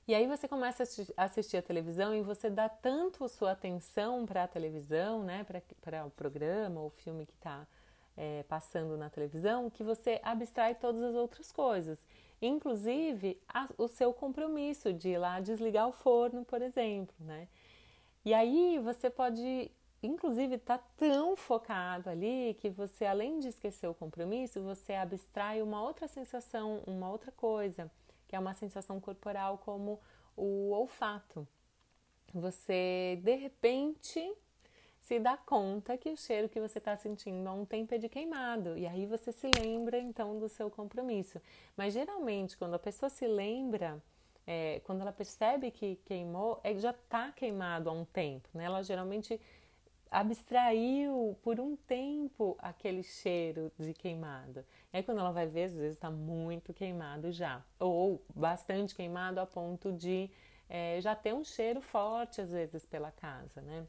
E 0.07 0.13
aí 0.13 0.27
você 0.27 0.47
começa 0.47 0.83
a 1.17 1.23
assistir 1.23 1.57
a 1.57 1.63
televisão 1.63 2.13
e 2.13 2.21
você 2.21 2.47
dá 2.47 2.69
tanto 2.69 3.27
sua 3.27 3.53
atenção 3.53 4.23
para 4.23 4.43
a 4.43 4.47
televisão, 4.47 5.23
né, 5.23 5.43
para 5.81 6.05
o 6.05 6.11
programa 6.11 6.79
ou 6.79 6.91
filme 6.91 7.25
que 7.25 7.33
está 7.33 7.65
é, 8.15 8.43
passando 8.43 8.95
na 8.97 9.09
televisão, 9.09 9.69
que 9.69 9.83
você 9.83 10.19
abstrai 10.23 10.75
todas 10.75 11.01
as 11.01 11.15
outras 11.15 11.51
coisas, 11.51 12.05
inclusive 12.39 13.41
a, 13.47 13.67
o 13.79 13.87
seu 13.87 14.13
compromisso 14.13 14.93
de 14.93 15.09
ir 15.09 15.17
lá 15.17 15.39
desligar 15.39 15.87
o 15.87 15.91
forno, 15.91 16.45
por 16.45 16.61
exemplo, 16.61 17.15
né? 17.19 17.47
E 18.23 18.33
aí 18.33 18.79
você 18.79 19.09
pode, 19.09 19.71
inclusive, 20.05 20.55
estar 20.55 20.77
tá 20.77 20.83
tão 20.97 21.35
focado 21.35 22.09
ali 22.09 22.55
que 22.59 22.69
você, 22.69 23.05
além 23.05 23.39
de 23.39 23.49
esquecer 23.49 23.87
o 23.87 23.93
compromisso, 23.93 24.61
você 24.61 24.93
abstrai 24.93 25.61
uma 25.61 25.81
outra 25.81 26.07
sensação, 26.07 26.81
uma 26.85 27.09
outra 27.09 27.31
coisa 27.31 27.91
que 28.27 28.35
é 28.35 28.39
uma 28.39 28.53
sensação 28.53 28.99
corporal 28.99 29.57
como 29.59 29.99
o 30.35 30.71
olfato. 30.71 31.47
Você 32.33 33.19
de 33.23 33.35
repente 33.35 34.35
se 34.99 35.19
dá 35.19 35.37
conta 35.37 35.97
que 35.97 36.09
o 36.09 36.17
cheiro 36.17 36.49
que 36.49 36.59
você 36.59 36.79
está 36.79 36.97
sentindo 36.97 37.47
há 37.47 37.53
um 37.53 37.63
tempo 37.63 37.93
é 37.93 37.97
de 37.97 38.09
queimado. 38.09 38.77
E 38.77 38.87
aí 38.87 39.05
você 39.05 39.31
se 39.31 39.49
lembra 39.61 39.99
então 39.99 40.39
do 40.39 40.49
seu 40.49 40.69
compromisso. 40.69 41.39
Mas 41.77 41.93
geralmente, 41.93 42.57
quando 42.57 42.73
a 42.73 42.79
pessoa 42.79 43.09
se 43.09 43.27
lembra, 43.27 44.01
é, 44.47 44.81
quando 44.83 45.01
ela 45.01 45.11
percebe 45.11 45.69
que 45.69 45.97
queimou, 46.05 46.59
é, 46.63 46.75
já 46.75 46.89
está 46.89 47.31
queimado 47.31 47.89
há 47.89 47.93
um 47.93 48.03
tempo. 48.03 48.49
Né? 48.53 48.65
Ela 48.65 48.81
geralmente 48.81 49.39
abstraiu 50.11 51.37
por 51.41 51.59
um 51.59 51.75
tempo 51.75 52.55
aquele 52.59 53.03
cheiro 53.03 53.71
de 53.77 53.93
queimado. 53.93 54.65
Aí 54.91 55.03
quando 55.03 55.19
ela 55.19 55.31
vai 55.31 55.47
ver, 55.47 55.65
às 55.65 55.75
vezes 55.75 55.95
está 55.95 56.09
muito 56.09 56.73
queimado 56.73 57.31
já, 57.31 57.63
ou 57.79 58.23
bastante 58.33 58.95
queimado 58.95 59.39
a 59.39 59.45
ponto 59.45 59.91
de 59.91 60.29
é, 60.69 60.99
já 61.01 61.15
ter 61.15 61.33
um 61.33 61.43
cheiro 61.43 61.81
forte 61.81 62.41
às 62.41 62.51
vezes 62.51 62.85
pela 62.85 63.11
casa, 63.11 63.61
né? 63.61 63.85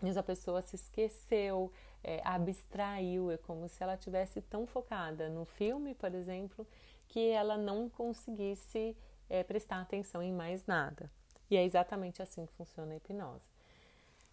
Mas 0.00 0.16
a 0.16 0.22
pessoa 0.22 0.62
se 0.62 0.76
esqueceu, 0.76 1.72
é, 2.02 2.20
abstraiu, 2.24 3.30
é 3.30 3.36
como 3.36 3.68
se 3.68 3.82
ela 3.82 3.96
tivesse 3.96 4.40
tão 4.40 4.66
focada 4.66 5.28
no 5.28 5.44
filme, 5.44 5.94
por 5.94 6.14
exemplo, 6.14 6.66
que 7.06 7.28
ela 7.28 7.58
não 7.58 7.88
conseguisse 7.88 8.96
é, 9.28 9.42
prestar 9.42 9.80
atenção 9.80 10.22
em 10.22 10.32
mais 10.32 10.64
nada. 10.64 11.10
E 11.50 11.56
é 11.56 11.64
exatamente 11.64 12.22
assim 12.22 12.46
que 12.46 12.52
funciona 12.52 12.92
a 12.92 12.96
hipnose. 12.96 13.49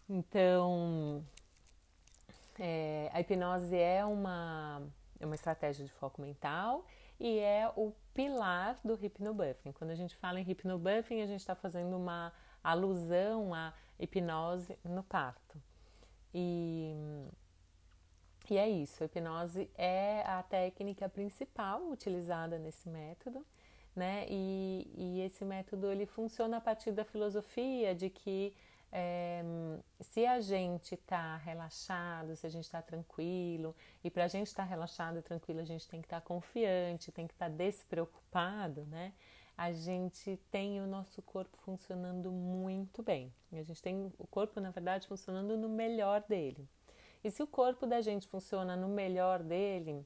Então, 0.10 1.26
é, 2.58 3.10
a 3.14 3.20
hipnose 3.20 3.76
é 3.76 4.06
uma, 4.06 4.82
é 5.20 5.26
uma 5.26 5.36
estratégia 5.36 5.86
de 5.86 5.92
foco 5.92 6.22
mental 6.22 6.86
e 7.20 7.40
é 7.40 7.72
o 7.76 7.94
pilar 8.14 8.80
do 8.84 8.96
hypnobuffing. 8.96 9.74
Quando 9.74 9.92
a 9.92 9.96
gente 9.96 10.16
fala 10.16 10.40
em 10.40 10.44
hypnobuffing, 10.44 11.22
a 11.22 11.28
gente 11.28 11.42
está 11.42 11.56
fazendo 11.56 11.98
uma 11.98 12.32
alusão 12.64 13.54
à 13.54 13.74
hipnose 14.00 14.78
no 14.84 15.04
parto. 15.04 15.62
E, 16.34 16.96
e 18.50 18.58
é 18.58 18.70
isso, 18.70 19.04
a 19.04 19.06
hipnose 19.08 19.70
é 19.76 20.22
a 20.26 20.42
técnica 20.42 21.10
principal 21.10 21.82
utilizada 21.90 22.58
nesse 22.58 22.88
método, 22.88 23.46
né? 23.96 24.26
E, 24.30 24.90
e 24.96 25.22
esse 25.22 25.44
método 25.44 25.92
ele 25.92 26.06
funciona 26.06 26.58
a 26.58 26.62
partir 26.62 26.92
da 26.92 27.04
filosofia 27.04 27.94
de 27.94 28.10
que 28.10 28.54
é, 28.92 29.44
se 30.00 30.26
a 30.26 30.40
gente 30.40 30.96
está 30.96 31.38
relaxado, 31.38 32.36
se 32.36 32.46
a 32.46 32.50
gente 32.50 32.64
está 32.64 32.82
tranquilo, 32.82 33.76
e 34.04 34.10
para 34.10 34.26
a 34.26 34.28
gente 34.28 34.48
estar 34.48 34.64
tá 34.64 34.70
relaxado 34.70 35.20
e 35.20 35.22
tranquilo, 35.22 35.60
a 35.60 35.66
gente 35.66 35.88
tem 35.88 36.02
que 36.02 36.08
estar 36.08 36.22
tá 36.22 36.26
confiante, 36.26 37.12
tem 37.12 37.28
que 37.28 37.34
estar 37.34 37.50
tá 37.50 37.56
despreocupado, 37.56 38.86
né? 38.86 39.14
A 39.58 39.72
gente 39.72 40.40
tem 40.52 40.80
o 40.82 40.88
nosso 40.88 41.22
corpo 41.22 41.58
funcionando 41.58 42.32
muito 42.32 43.02
bem. 43.02 43.34
A 43.52 43.64
gente 43.64 43.82
tem 43.82 44.14
o 44.20 44.28
corpo, 44.28 44.60
na 44.60 44.70
verdade, 44.70 45.08
funcionando 45.08 45.58
no 45.58 45.68
melhor 45.68 46.24
dele. 46.30 46.70
E 47.24 47.32
se 47.32 47.42
o 47.42 47.48
corpo 47.48 47.88
da 47.88 48.00
gente 48.00 48.28
funciona 48.28 48.76
no 48.76 48.88
melhor 48.88 49.42
dele, 49.42 50.06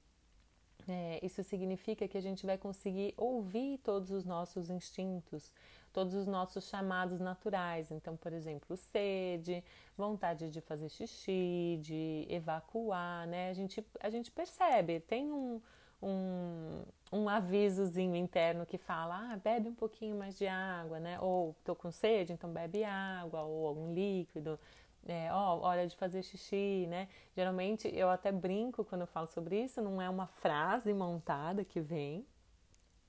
é, 0.87 1.19
isso 1.21 1.43
significa 1.43 2.07
que 2.07 2.17
a 2.17 2.21
gente 2.21 2.45
vai 2.45 2.57
conseguir 2.57 3.13
ouvir 3.17 3.77
todos 3.79 4.09
os 4.11 4.25
nossos 4.25 4.69
instintos, 4.69 5.53
todos 5.91 6.13
os 6.13 6.27
nossos 6.27 6.67
chamados 6.67 7.19
naturais. 7.19 7.91
Então, 7.91 8.15
por 8.17 8.33
exemplo, 8.33 8.75
sede, 8.77 9.63
vontade 9.97 10.49
de 10.49 10.61
fazer 10.61 10.89
xixi, 10.89 11.79
de 11.81 12.25
evacuar, 12.29 13.27
né? 13.27 13.49
A 13.49 13.53
gente, 13.53 13.85
a 13.99 14.09
gente 14.09 14.31
percebe, 14.31 14.99
tem 15.01 15.31
um, 15.31 15.61
um, 16.01 16.83
um 17.11 17.29
avisozinho 17.29 18.15
interno 18.15 18.65
que 18.65 18.77
fala, 18.77 19.33
ah, 19.33 19.37
bebe 19.37 19.69
um 19.69 19.75
pouquinho 19.75 20.17
mais 20.17 20.37
de 20.37 20.47
água, 20.47 20.99
né? 20.99 21.19
Ou 21.19 21.55
tô 21.63 21.75
com 21.75 21.91
sede, 21.91 22.33
então 22.33 22.51
bebe 22.51 22.83
água, 22.83 23.43
ou 23.43 23.67
algum 23.67 23.93
líquido. 23.93 24.59
É, 25.07 25.33
ó, 25.33 25.59
hora 25.61 25.87
de 25.87 25.95
fazer 25.95 26.21
xixi, 26.23 26.85
né? 26.87 27.07
Geralmente 27.35 27.87
eu 27.93 28.09
até 28.09 28.31
brinco 28.31 28.85
quando 28.85 29.01
eu 29.01 29.07
falo 29.07 29.27
sobre 29.27 29.63
isso, 29.63 29.81
não 29.81 30.01
é 30.01 30.09
uma 30.09 30.27
frase 30.27 30.93
montada 30.93 31.65
que 31.65 31.79
vem, 31.79 32.25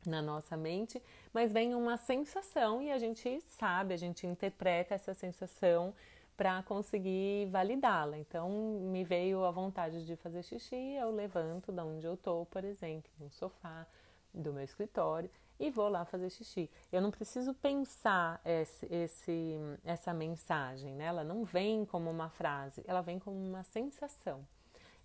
na 0.07 0.23
nossa 0.23 0.57
mente, 0.57 1.03
mas 1.33 1.53
vem 1.53 1.75
uma 1.75 1.97
sensação 1.97 2.83
e 2.83 2.91
a 2.91 2.99
gente 2.99 3.41
sabe, 3.43 3.95
a 3.95 3.97
gente 3.97 4.27
interpreta 4.27 4.95
essa 4.95 5.15
sensação 5.15 5.95
para 6.37 6.63
conseguir 6.63 7.47
validá-la. 7.51 8.19
Então, 8.19 8.51
me 8.83 9.05
veio 9.05 9.45
a 9.45 9.51
vontade 9.51 10.05
de 10.05 10.17
fazer 10.17 10.43
xixi, 10.43 10.95
eu 10.95 11.11
levanto 11.11 11.71
da 11.71 11.85
onde 11.85 12.07
eu 12.07 12.15
estou, 12.15 12.47
por 12.47 12.65
exemplo, 12.65 13.11
no 13.21 13.31
sofá 13.31 13.87
do 14.33 14.53
meu 14.53 14.65
escritório 14.65 15.31
e 15.59 15.71
vou 15.71 15.89
lá 15.89 16.05
fazer 16.05 16.31
xixi. 16.31 16.69
Eu 16.91 17.01
não 17.01 17.11
preciso 17.11 17.55
pensar 17.55 18.41
esse, 18.45 18.87
esse, 18.93 19.57
essa 19.85 20.13
mensagem, 20.13 20.95
né? 20.95 21.05
Ela 21.05 21.23
não 21.23 21.45
vem 21.45 21.85
como 21.85 22.11
uma 22.11 22.29
frase, 22.29 22.83
ela 22.87 23.01
vem 23.01 23.19
como 23.19 23.37
uma 23.37 23.63
sensação. 23.63 24.45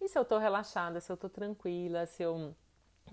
E 0.01 0.07
se 0.07 0.17
eu 0.17 0.25
tô 0.25 0.37
relaxada, 0.37 0.99
se 0.99 1.11
eu 1.11 1.17
tô 1.17 1.29
tranquila, 1.29 2.05
se 2.05 2.23
eu 2.23 2.55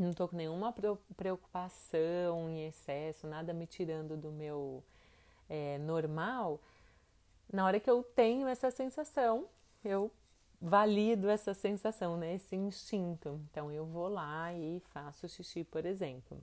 não 0.02 0.12
tô 0.12 0.28
com 0.28 0.36
nenhuma 0.36 0.74
preocupação 1.16 2.48
em 2.50 2.66
excesso, 2.66 3.26
nada 3.26 3.52
me 3.52 3.66
tirando 3.66 4.16
do 4.16 4.30
meu 4.30 4.82
é, 5.48 5.78
normal, 5.78 6.60
na 7.52 7.64
hora 7.64 7.78
que 7.78 7.90
eu 7.90 8.02
tenho 8.02 8.48
essa 8.48 8.70
sensação, 8.70 9.46
eu 9.84 10.10
valido 10.60 11.28
essa 11.28 11.52
sensação, 11.52 12.16
né? 12.16 12.34
Esse 12.34 12.56
instinto. 12.56 13.40
Então 13.50 13.70
eu 13.70 13.84
vou 13.84 14.08
lá 14.08 14.52
e 14.54 14.80
faço 14.92 15.28
xixi, 15.28 15.62
por 15.62 15.84
exemplo. 15.84 16.40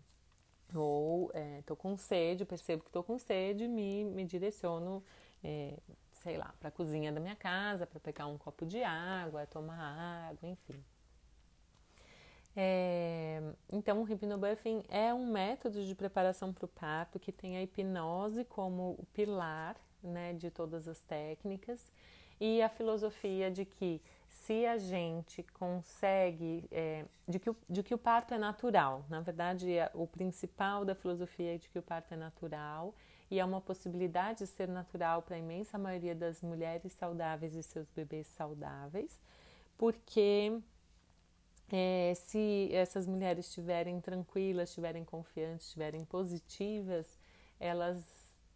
Ou 0.74 1.32
é, 1.34 1.62
tô 1.66 1.76
com 1.76 1.98
sede, 1.98 2.46
percebo 2.46 2.84
que 2.84 2.92
tô 2.92 3.04
com 3.04 3.18
sede, 3.18 3.68
me, 3.68 4.06
me 4.06 4.24
direciono, 4.24 5.04
é, 5.44 5.78
sei 6.24 6.38
lá, 6.38 6.54
para 6.60 6.70
a 6.70 6.72
cozinha 6.72 7.12
da 7.12 7.20
minha 7.20 7.36
casa, 7.36 7.86
para 7.86 8.00
pegar 8.00 8.28
um 8.28 8.38
copo 8.38 8.66
de 8.66 8.82
água, 8.84 9.46
tomar 9.48 10.30
água, 10.30 10.48
enfim. 10.48 10.82
É, 12.56 13.42
então, 13.72 14.02
o 14.02 14.10
hipnobuffing 14.10 14.84
é 14.90 15.14
um 15.14 15.32
método 15.32 15.86
de 15.86 15.96
preparação 15.96 16.52
para 16.52 16.66
o 16.66 16.68
parto 16.68 17.20
que 17.20 17.32
tem 17.32 17.58
a 17.58 17.64
hipnose 17.64 18.44
como 18.44 18.92
o 19.00 19.06
pilar 19.14 19.78
né, 20.04 20.34
de 20.34 20.52
todas 20.52 20.88
as 20.88 21.02
técnicas 21.02 21.92
e 22.40 22.62
a 22.62 22.68
filosofia 22.68 23.50
de 23.50 23.66
que 23.66 24.02
se 24.28 24.66
a 24.66 24.78
gente 24.78 25.44
consegue, 25.54 26.68
é, 26.72 27.06
de, 27.28 27.40
que 27.40 27.50
o, 27.50 27.56
de 27.70 27.84
que 27.84 27.94
o 27.94 27.98
parto 27.98 28.34
é 28.34 28.38
natural, 28.38 29.06
na 29.10 29.22
verdade, 29.22 29.72
é, 29.72 29.92
o 29.94 30.08
principal 30.08 30.84
da 30.84 30.96
filosofia 30.96 31.56
é 31.56 31.58
de 31.58 31.70
que 31.70 31.78
o 31.78 31.82
parto 31.82 32.14
é 32.14 32.18
natural 32.18 32.96
e 33.30 33.40
é 33.40 33.46
uma 33.46 33.62
possibilidade 33.62 34.40
de 34.40 34.48
ser 34.48 34.68
natural 34.68 35.22
para 35.22 35.36
a 35.36 35.40
imensa 35.40 35.78
maioria 35.78 36.16
das 36.16 36.42
mulheres 36.42 36.92
saudáveis 36.94 37.56
e 37.56 37.62
seus 37.62 37.90
bebês 37.92 38.28
saudáveis, 38.28 39.22
porque 39.78 40.60
é, 41.72 42.14
se 42.16 42.70
essas 42.74 43.08
mulheres 43.08 43.48
estiverem 43.48 44.02
tranquilas, 44.02 44.70
estiverem 44.70 45.06
confiantes, 45.06 45.68
estiverem 45.68 46.04
positivas, 46.04 47.18
elas 47.60 48.04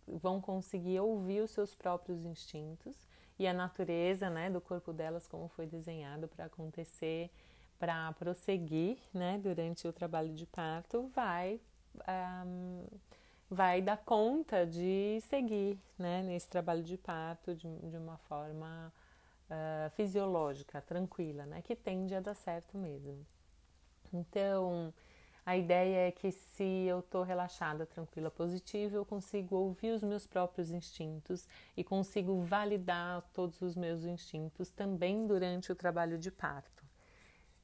vão 0.08 0.42
conseguir 0.42 1.00
ouvir 1.00 1.42
os 1.42 1.52
seus 1.52 1.74
próprios 1.74 2.26
instintos 2.26 2.96
e 3.40 3.48
a 3.48 3.54
natureza 3.54 4.30
né, 4.30 4.50
do 4.50 4.62
corpo 4.62 4.94
delas, 4.94 5.28
como 5.28 5.48
foi 5.48 5.66
desenhado 5.66 6.28
para 6.28 6.46
acontecer, 6.46 7.30
para 7.80 8.12
prosseguir 8.14 8.98
né, 9.14 9.38
durante 9.38 9.88
o 9.88 9.94
trabalho 9.94 10.34
de 10.34 10.46
parto, 10.46 11.10
vai, 11.14 11.60
um, 12.46 12.86
vai 13.50 13.82
dar 13.82 13.98
conta 13.98 14.66
de 14.66 15.20
seguir 15.22 15.78
né, 15.98 16.24
nesse 16.24 16.48
trabalho 16.48 16.84
de 16.84 16.98
parto 16.98 17.54
de, 17.56 17.68
de 17.68 17.98
uma 17.98 18.18
forma 18.18 18.92
uh, 19.50 19.90
fisiológica, 19.92 20.82
tranquila, 20.82 21.46
né, 21.46 21.62
que 21.62 21.76
tende 21.76 22.16
a 22.16 22.20
dar 22.20 22.36
certo 22.36 22.78
mesmo. 22.78 23.26
Então, 24.14 24.94
a 25.46 25.56
ideia 25.56 26.08
é 26.08 26.12
que 26.12 26.32
se 26.32 26.64
eu 26.64 27.00
estou 27.00 27.22
relaxada, 27.22 27.86
tranquila, 27.86 28.32
positiva, 28.32 28.96
eu 28.96 29.06
consigo 29.06 29.56
ouvir 29.56 29.92
os 29.92 30.02
meus 30.02 30.26
próprios 30.26 30.72
instintos 30.72 31.48
e 31.78 31.84
consigo 31.84 32.42
validar 32.42 33.22
todos 33.32 33.62
os 33.62 33.76
meus 33.76 34.06
instintos 34.06 34.72
também 34.72 35.28
durante 35.28 35.72
o 35.72 35.76
trabalho 35.76 36.18
de 36.18 36.32
parto. 36.32 36.84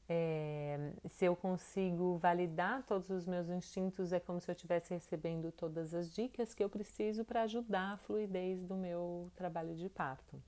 É, 0.07 0.91
se 1.07 1.25
eu 1.25 1.35
consigo 1.35 2.17
validar 2.17 2.83
todos 2.83 3.09
os 3.09 3.25
meus 3.25 3.49
instintos, 3.49 4.11
é 4.11 4.19
como 4.19 4.41
se 4.41 4.51
eu 4.51 4.53
estivesse 4.53 4.93
recebendo 4.93 5.51
todas 5.51 5.93
as 5.93 6.13
dicas 6.13 6.53
que 6.53 6.63
eu 6.63 6.69
preciso 6.69 7.23
para 7.23 7.43
ajudar 7.43 7.93
a 7.93 7.97
fluidez 7.97 8.61
do 8.61 8.75
meu 8.75 9.31
trabalho 9.35 9.73
de 9.73 9.89
parto. 9.89 10.39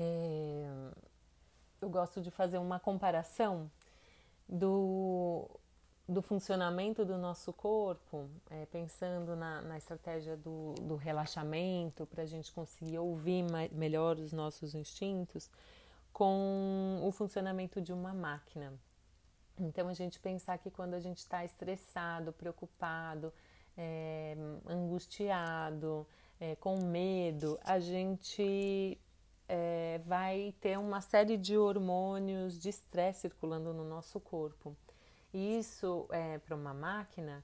É, 0.00 0.64
eu 1.80 1.90
gosto 1.90 2.20
de 2.20 2.30
fazer 2.30 2.58
uma 2.58 2.78
comparação 2.78 3.68
do, 4.48 5.50
do 6.08 6.22
funcionamento 6.22 7.04
do 7.04 7.18
nosso 7.18 7.52
corpo, 7.52 8.30
é, 8.48 8.64
pensando 8.66 9.34
na, 9.34 9.60
na 9.60 9.76
estratégia 9.76 10.36
do, 10.36 10.74
do 10.74 10.94
relaxamento, 10.94 12.06
para 12.06 12.22
a 12.22 12.26
gente 12.26 12.52
conseguir 12.52 12.98
ouvir 12.98 13.44
melhor 13.72 14.18
os 14.18 14.32
nossos 14.32 14.72
instintos, 14.72 15.50
com 16.12 17.00
o 17.02 17.10
funcionamento 17.10 17.80
de 17.80 17.92
uma 17.92 18.14
máquina. 18.14 18.72
Então, 19.58 19.88
a 19.88 19.94
gente 19.94 20.20
pensar 20.20 20.58
que 20.58 20.70
quando 20.70 20.94
a 20.94 21.00
gente 21.00 21.18
está 21.18 21.44
estressado, 21.44 22.32
preocupado, 22.32 23.32
é, 23.76 24.36
angustiado, 24.64 26.06
é, 26.40 26.54
com 26.54 26.76
medo, 26.84 27.58
a 27.64 27.80
gente 27.80 28.96
é, 29.48 30.00
vai 30.04 30.54
ter 30.60 30.78
uma 30.78 31.00
série 31.00 31.36
de 31.36 31.56
hormônios 31.56 32.60
de 32.60 32.68
estresse 32.68 33.22
circulando 33.22 33.72
no 33.72 33.84
nosso 33.84 34.20
corpo. 34.20 34.76
E 35.32 35.58
isso, 35.58 36.06
é, 36.10 36.38
para 36.38 36.54
uma 36.54 36.74
máquina, 36.74 37.42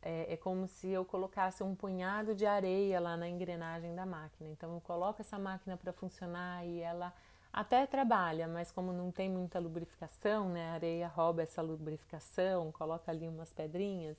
é, 0.00 0.32
é, 0.32 0.36
como 0.36 0.66
se 0.66 0.88
eu 0.88 1.04
colocasse 1.04 1.62
um 1.62 1.74
punhado 1.74 2.34
de 2.34 2.46
areia 2.46 2.98
lá 2.98 3.16
na 3.16 3.28
engrenagem 3.28 3.94
da 3.94 4.06
máquina. 4.06 4.50
Então, 4.50 4.74
eu 4.74 4.80
coloco 4.80 5.20
essa 5.20 5.38
máquina 5.38 5.76
para 5.76 5.92
funcionar 5.92 6.66
e 6.66 6.80
ela 6.80 7.12
até 7.52 7.86
trabalha, 7.86 8.48
mas 8.48 8.72
como 8.72 8.92
não 8.92 9.10
tem 9.10 9.28
muita 9.28 9.58
lubrificação, 9.58 10.48
né, 10.48 10.70
a 10.70 10.72
areia 10.72 11.06
rouba 11.08 11.42
essa 11.42 11.60
lubrificação, 11.60 12.72
coloca 12.72 13.12
ali 13.12 13.28
umas 13.28 13.52
pedrinhas, 13.52 14.18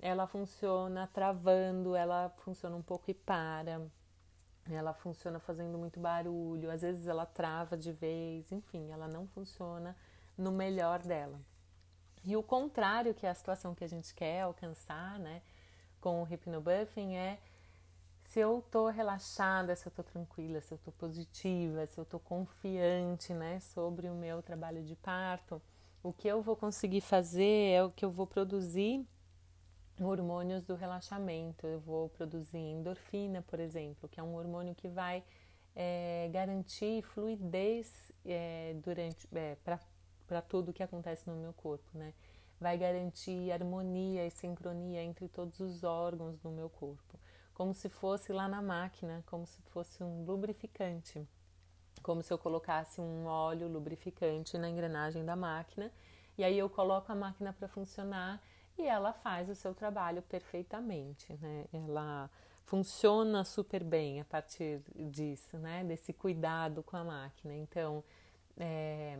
ela 0.00 0.26
funciona 0.26 1.06
travando, 1.12 1.94
ela 1.94 2.30
funciona 2.38 2.74
um 2.74 2.82
pouco 2.82 3.10
e 3.10 3.14
para 3.14 3.82
ela 4.70 4.92
funciona 4.92 5.38
fazendo 5.38 5.76
muito 5.76 5.98
barulho, 5.98 6.70
às 6.70 6.82
vezes 6.82 7.06
ela 7.06 7.26
trava 7.26 7.76
de 7.76 7.92
vez, 7.92 8.52
enfim, 8.52 8.90
ela 8.90 9.08
não 9.08 9.26
funciona 9.26 9.96
no 10.36 10.52
melhor 10.52 11.02
dela. 11.02 11.40
E 12.24 12.36
o 12.36 12.42
contrário, 12.42 13.14
que 13.14 13.26
é 13.26 13.30
a 13.30 13.34
situação 13.34 13.74
que 13.74 13.82
a 13.82 13.88
gente 13.88 14.14
quer 14.14 14.42
alcançar, 14.42 15.18
né, 15.18 15.42
com 16.00 16.22
o 16.22 16.24
hypnobuffing 16.24 17.16
é 17.16 17.38
se 18.24 18.40
eu 18.40 18.64
tô 18.70 18.88
relaxada, 18.88 19.76
se 19.76 19.86
eu 19.86 19.92
tô 19.92 20.02
tranquila, 20.02 20.60
se 20.60 20.72
eu 20.72 20.78
tô 20.78 20.90
positiva, 20.92 21.86
se 21.86 21.98
eu 21.98 22.04
tô 22.04 22.18
confiante, 22.18 23.34
né, 23.34 23.60
sobre 23.60 24.08
o 24.08 24.14
meu 24.14 24.42
trabalho 24.42 24.82
de 24.82 24.96
parto, 24.96 25.60
o 26.02 26.12
que 26.12 26.28
eu 26.28 26.40
vou 26.40 26.56
conseguir 26.56 27.00
fazer 27.00 27.72
é 27.72 27.84
o 27.84 27.90
que 27.90 28.04
eu 28.04 28.10
vou 28.10 28.26
produzir 28.26 29.06
hormônios 30.04 30.64
do 30.64 30.74
relaxamento. 30.74 31.66
Eu 31.66 31.80
vou 31.80 32.08
produzir 32.08 32.58
endorfina, 32.58 33.42
por 33.42 33.60
exemplo, 33.60 34.08
que 34.08 34.18
é 34.18 34.22
um 34.22 34.34
hormônio 34.34 34.74
que 34.74 34.88
vai 34.88 35.22
é, 35.74 36.28
garantir 36.32 37.02
fluidez 37.02 38.12
é, 38.24 38.74
durante 38.82 39.28
é, 39.34 39.56
para 40.26 40.42
tudo 40.42 40.72
que 40.72 40.82
acontece 40.82 41.28
no 41.28 41.36
meu 41.36 41.52
corpo, 41.52 41.86
né? 41.94 42.12
Vai 42.60 42.78
garantir 42.78 43.50
harmonia 43.50 44.26
e 44.26 44.30
sincronia 44.30 45.02
entre 45.02 45.28
todos 45.28 45.58
os 45.60 45.82
órgãos 45.82 46.38
do 46.38 46.50
meu 46.50 46.70
corpo, 46.70 47.18
como 47.54 47.74
se 47.74 47.88
fosse 47.88 48.32
lá 48.32 48.46
na 48.46 48.62
máquina, 48.62 49.24
como 49.26 49.46
se 49.46 49.60
fosse 49.62 50.02
um 50.04 50.24
lubrificante, 50.24 51.26
como 52.02 52.22
se 52.22 52.32
eu 52.32 52.38
colocasse 52.38 53.00
um 53.00 53.26
óleo 53.26 53.66
lubrificante 53.68 54.56
na 54.56 54.68
engrenagem 54.68 55.24
da 55.24 55.34
máquina 55.34 55.90
e 56.36 56.44
aí 56.44 56.58
eu 56.58 56.68
coloco 56.68 57.12
a 57.12 57.14
máquina 57.14 57.52
para 57.52 57.68
funcionar 57.68 58.42
e 58.78 58.82
ela 58.82 59.12
faz 59.12 59.48
o 59.48 59.54
seu 59.54 59.74
trabalho 59.74 60.22
perfeitamente, 60.22 61.32
né? 61.40 61.66
Ela 61.72 62.30
funciona 62.64 63.44
super 63.44 63.84
bem 63.84 64.20
a 64.20 64.24
partir 64.24 64.80
disso, 65.10 65.58
né? 65.58 65.84
Desse 65.84 66.12
cuidado 66.12 66.82
com 66.82 66.96
a 66.96 67.04
máquina. 67.04 67.54
Então, 67.54 68.02
é, 68.56 69.16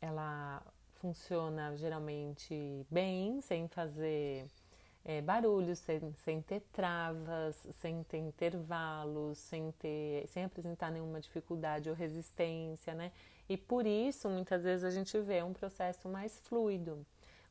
ela 0.00 0.62
funciona 0.94 1.76
geralmente 1.76 2.86
bem, 2.90 3.40
sem 3.42 3.68
fazer 3.68 4.46
é, 5.04 5.20
barulhos, 5.20 5.78
sem, 5.78 6.00
sem 6.24 6.40
ter 6.40 6.60
travas, 6.72 7.54
sem 7.72 8.02
ter 8.04 8.18
intervalos, 8.18 9.38
sem, 9.38 9.70
ter, 9.72 10.26
sem 10.28 10.44
apresentar 10.44 10.90
nenhuma 10.90 11.20
dificuldade 11.20 11.90
ou 11.90 11.94
resistência, 11.94 12.94
né? 12.94 13.12
E 13.48 13.56
por 13.56 13.86
isso, 13.86 14.28
muitas 14.30 14.64
vezes, 14.64 14.84
a 14.84 14.90
gente 14.90 15.18
vê 15.20 15.42
um 15.42 15.52
processo 15.52 16.08
mais 16.08 16.38
fluido. 16.40 17.04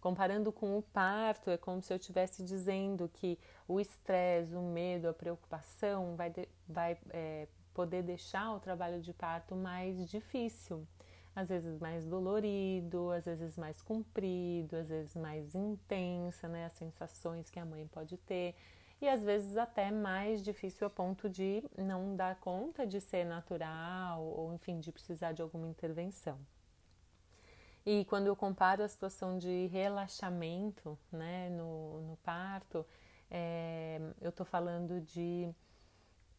Comparando 0.04 0.52
com 0.52 0.78
o 0.78 0.82
parto, 0.82 1.50
é 1.50 1.56
como 1.56 1.82
se 1.82 1.94
eu 1.94 1.96
estivesse 1.96 2.44
dizendo 2.44 3.10
que 3.14 3.40
o 3.66 3.80
estresse, 3.80 4.54
o 4.54 4.62
medo, 4.62 5.08
a 5.08 5.14
preocupação 5.14 6.18
vai, 6.18 6.30
de, 6.30 6.46
vai 6.68 6.98
é, 7.12 7.48
poder 7.74 8.04
deixar 8.04 8.52
o 8.52 8.60
trabalho 8.60 9.00
de 9.00 9.14
parto 9.14 9.56
mais 9.56 10.06
difícil. 10.10 10.86
Às 11.34 11.48
vezes 11.48 11.80
mais 11.80 12.06
dolorido, 12.06 13.12
às 13.12 13.24
vezes 13.24 13.58
mais 13.58 13.82
comprido, 13.82 14.76
às 14.76 14.90
vezes 14.90 15.16
mais 15.16 15.56
intensa, 15.56 16.50
né? 16.50 16.66
As 16.66 16.74
sensações 16.74 17.50
que 17.50 17.58
a 17.58 17.64
mãe 17.64 17.88
pode 17.88 18.18
ter 18.18 18.56
e 19.00 19.08
às 19.08 19.24
vezes 19.24 19.56
até 19.56 19.90
mais 19.90 20.44
difícil 20.44 20.86
a 20.86 20.90
ponto 20.90 21.30
de 21.30 21.64
não 21.78 22.14
dar 22.14 22.36
conta 22.42 22.86
de 22.86 23.00
ser 23.00 23.24
natural 23.24 24.22
ou 24.22 24.54
enfim 24.54 24.82
de 24.82 24.92
precisar 24.92 25.32
de 25.32 25.42
alguma 25.42 25.70
intervenção. 25.70 26.38
E 27.86 28.06
quando 28.06 28.28
eu 28.28 28.36
comparo 28.36 28.82
a 28.82 28.88
situação 28.88 29.38
de 29.38 29.68
relaxamento 29.68 30.98
né, 31.12 31.50
no, 31.50 32.02
no 32.02 32.18
parto, 32.18 32.86
é, 33.30 34.00
eu 34.22 34.30
estou 34.30 34.46
falando 34.46 35.02
de, 35.02 35.50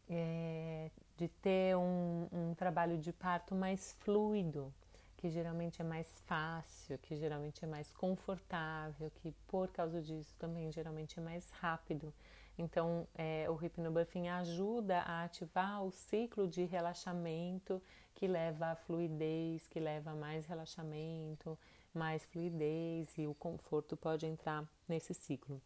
é, 0.09 0.89
de 1.15 1.27
ter 1.27 1.77
um, 1.77 2.27
um 2.31 2.55
trabalho 2.55 2.97
de 2.97 3.13
parto 3.13 3.53
mais 3.53 3.93
fluido, 3.99 4.73
que 5.17 5.29
geralmente 5.29 5.81
é 5.81 5.85
mais 5.85 6.19
fácil, 6.25 6.97
que 6.97 7.15
geralmente 7.15 7.63
é 7.63 7.67
mais 7.67 7.93
confortável, 7.93 9.11
que 9.15 9.31
por 9.47 9.67
causa 9.69 10.01
disso 10.01 10.35
também 10.39 10.71
geralmente 10.71 11.19
é 11.19 11.21
mais 11.21 11.51
rápido. 11.51 12.11
Então, 12.57 13.07
é, 13.15 13.49
o 13.49 13.55
hypnobirthing 13.55 14.29
ajuda 14.29 14.99
a 14.99 15.25
ativar 15.25 15.83
o 15.83 15.91
ciclo 15.91 16.47
de 16.47 16.63
relaxamento 16.63 17.81
que 18.13 18.27
leva 18.27 18.67
à 18.67 18.75
fluidez, 18.75 19.67
que 19.67 19.79
leva 19.79 20.11
a 20.11 20.15
mais 20.15 20.45
relaxamento, 20.45 21.57
mais 21.93 22.23
fluidez 22.25 23.09
e 23.17 23.27
o 23.27 23.33
conforto 23.33 23.97
pode 23.97 24.25
entrar 24.25 24.63
nesse 24.87 25.13
ciclo. 25.13 25.61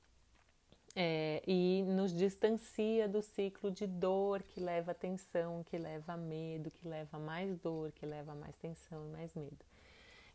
É, 0.95 1.43
e 1.47 1.83
nos 1.83 2.11
distancia 2.11 3.07
do 3.07 3.21
ciclo 3.21 3.69
de 3.69 3.85
dor 3.85 4.41
que 4.41 4.59
leva 4.59 4.91
a 4.91 4.95
tensão, 4.95 5.63
que 5.63 5.77
leva 5.77 6.13
a 6.13 6.17
medo, 6.17 6.71
que 6.71 6.87
leva 6.87 7.17
a 7.17 7.19
mais 7.19 7.55
dor, 7.59 7.91
que 7.91 8.05
leva 8.05 8.31
a 8.31 8.35
mais 8.35 8.55
tensão 8.55 9.05
e 9.05 9.11
mais 9.11 9.33
medo. 9.35 9.63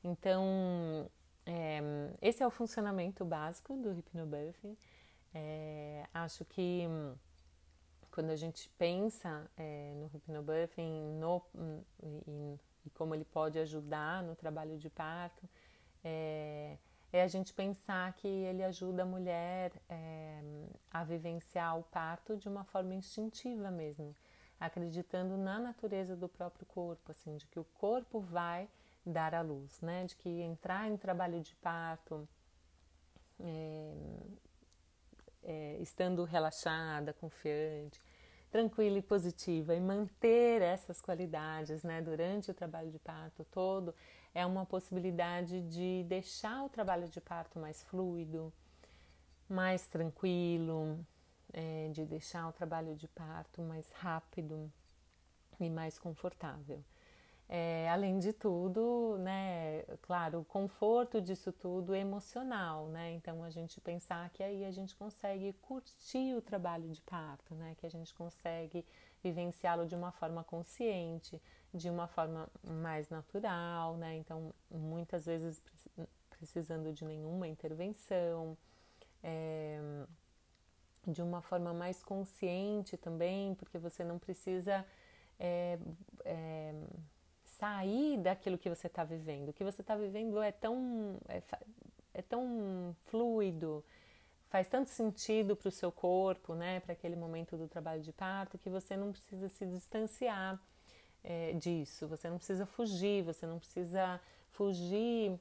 Então, 0.02 1.10
é, 1.44 1.80
esse 2.22 2.42
é 2.42 2.46
o 2.46 2.50
funcionamento 2.50 3.24
básico 3.24 3.76
do 3.76 3.90
hypnobirthing. 3.90 4.76
É, 5.34 6.06
acho 6.14 6.44
que 6.44 6.86
quando 8.10 8.30
a 8.30 8.36
gente 8.36 8.68
pensa 8.78 9.50
é, 9.56 9.92
no 9.96 10.06
hypnobirthing 10.06 11.18
no, 11.18 11.42
e, 12.00 12.60
e, 12.86 12.90
como 12.90 13.12
ele 13.12 13.24
pode 13.24 13.58
ajudar 13.58 14.22
no 14.22 14.36
trabalho 14.36 14.78
de 14.78 14.88
parto, 14.88 15.48
é, 16.04 16.78
é 17.12 17.22
a 17.22 17.26
gente 17.26 17.52
pensar 17.52 18.12
que 18.12 18.28
ele 18.28 18.62
ajuda 18.62 19.02
a 19.02 19.06
mulher 19.06 19.72
é, 19.88 20.40
a 20.92 21.02
vivenciar 21.02 21.76
o 21.76 21.82
parto 21.82 22.36
de 22.36 22.48
uma 22.48 22.62
forma 22.62 22.94
instintiva 22.94 23.68
mesmo, 23.70 24.14
acreditando 24.60 25.36
na 25.36 25.58
natureza 25.58 26.14
do 26.14 26.28
próprio 26.28 26.66
corpo, 26.66 27.10
assim, 27.10 27.36
de 27.36 27.46
que 27.48 27.58
o 27.58 27.64
corpo 27.64 28.20
vai 28.20 28.68
dar 29.04 29.34
à 29.34 29.42
luz, 29.42 29.80
né? 29.80 30.04
De 30.04 30.14
que 30.14 30.28
entrar 30.28 30.88
em 30.88 30.96
trabalho 30.96 31.40
de 31.40 31.54
parto 31.56 32.28
é, 33.40 33.92
é, 35.44 35.76
estando 35.80 36.24
relaxada, 36.24 37.12
confiante, 37.12 38.00
tranquila 38.50 38.98
e 38.98 39.02
positiva 39.02 39.74
e 39.74 39.80
manter 39.80 40.62
essas 40.62 41.00
qualidades 41.00 41.82
né, 41.82 42.00
durante 42.00 42.50
o 42.50 42.54
trabalho 42.54 42.90
de 42.90 42.98
parto 42.98 43.44
todo 43.44 43.94
é 44.34 44.44
uma 44.44 44.66
possibilidade 44.66 45.60
de 45.62 46.04
deixar 46.08 46.64
o 46.64 46.68
trabalho 46.68 47.08
de 47.08 47.20
parto 47.20 47.58
mais 47.58 47.82
fluido, 47.84 48.52
mais 49.48 49.86
tranquilo, 49.86 51.04
é, 51.52 51.88
de 51.92 52.04
deixar 52.04 52.48
o 52.48 52.52
trabalho 52.52 52.96
de 52.96 53.06
parto 53.06 53.62
mais 53.62 53.88
rápido 53.92 54.70
e 55.60 55.70
mais 55.70 55.98
confortável. 55.98 56.82
É, 57.46 57.88
além 57.90 58.18
de 58.18 58.32
tudo, 58.32 59.18
né, 59.18 59.82
claro, 60.00 60.40
o 60.40 60.44
conforto 60.44 61.20
disso 61.20 61.52
tudo 61.52 61.94
é 61.94 62.00
emocional, 62.00 62.88
né? 62.88 63.12
Então 63.12 63.44
a 63.44 63.50
gente 63.50 63.80
pensar 63.82 64.30
que 64.30 64.42
aí 64.42 64.64
a 64.64 64.70
gente 64.70 64.96
consegue 64.96 65.52
curtir 65.60 66.34
o 66.34 66.40
trabalho 66.40 66.88
de 66.88 67.02
parto, 67.02 67.54
né? 67.54 67.74
Que 67.76 67.84
a 67.86 67.90
gente 67.90 68.14
consegue 68.14 68.84
vivenciá-lo 69.22 69.86
de 69.86 69.94
uma 69.94 70.10
forma 70.10 70.42
consciente, 70.42 71.40
de 71.72 71.90
uma 71.90 72.06
forma 72.06 72.48
mais 72.62 73.10
natural, 73.10 73.96
né? 73.98 74.16
Então 74.16 74.54
muitas 74.70 75.26
vezes 75.26 75.62
precisando 76.30 76.92
de 76.92 77.04
nenhuma 77.04 77.46
intervenção, 77.46 78.56
é, 79.22 79.78
de 81.06 81.22
uma 81.22 81.42
forma 81.42 81.72
mais 81.74 82.02
consciente 82.02 82.96
também, 82.96 83.54
porque 83.54 83.78
você 83.78 84.02
não 84.02 84.18
precisa 84.18 84.84
é, 85.38 85.78
é, 86.24 86.74
sair 87.58 88.18
daquilo 88.18 88.58
que 88.58 88.68
você 88.68 88.86
está 88.86 89.04
vivendo. 89.04 89.48
O 89.48 89.52
que 89.52 89.64
você 89.64 89.80
está 89.80 89.96
vivendo 89.96 90.40
é 90.40 90.52
tão, 90.52 91.16
é, 91.28 91.42
é, 92.12 92.22
tão 92.22 92.94
fluido, 93.06 93.84
faz 94.48 94.68
tanto 94.68 94.90
sentido 94.90 95.56
para 95.56 95.68
o 95.68 95.70
seu 95.70 95.90
corpo, 95.90 96.54
né, 96.54 96.80
para 96.80 96.92
aquele 96.92 97.16
momento 97.16 97.56
do 97.56 97.68
trabalho 97.68 98.02
de 98.02 98.12
parto, 98.12 98.58
que 98.58 98.70
você 98.70 98.96
não 98.96 99.12
precisa 99.12 99.48
se 99.48 99.66
distanciar 99.66 100.60
é, 101.22 101.52
disso, 101.54 102.06
você 102.06 102.28
não 102.28 102.36
precisa 102.36 102.66
fugir, 102.66 103.22
você 103.22 103.46
não 103.46 103.58
precisa 103.58 104.20
fugir 104.52 105.38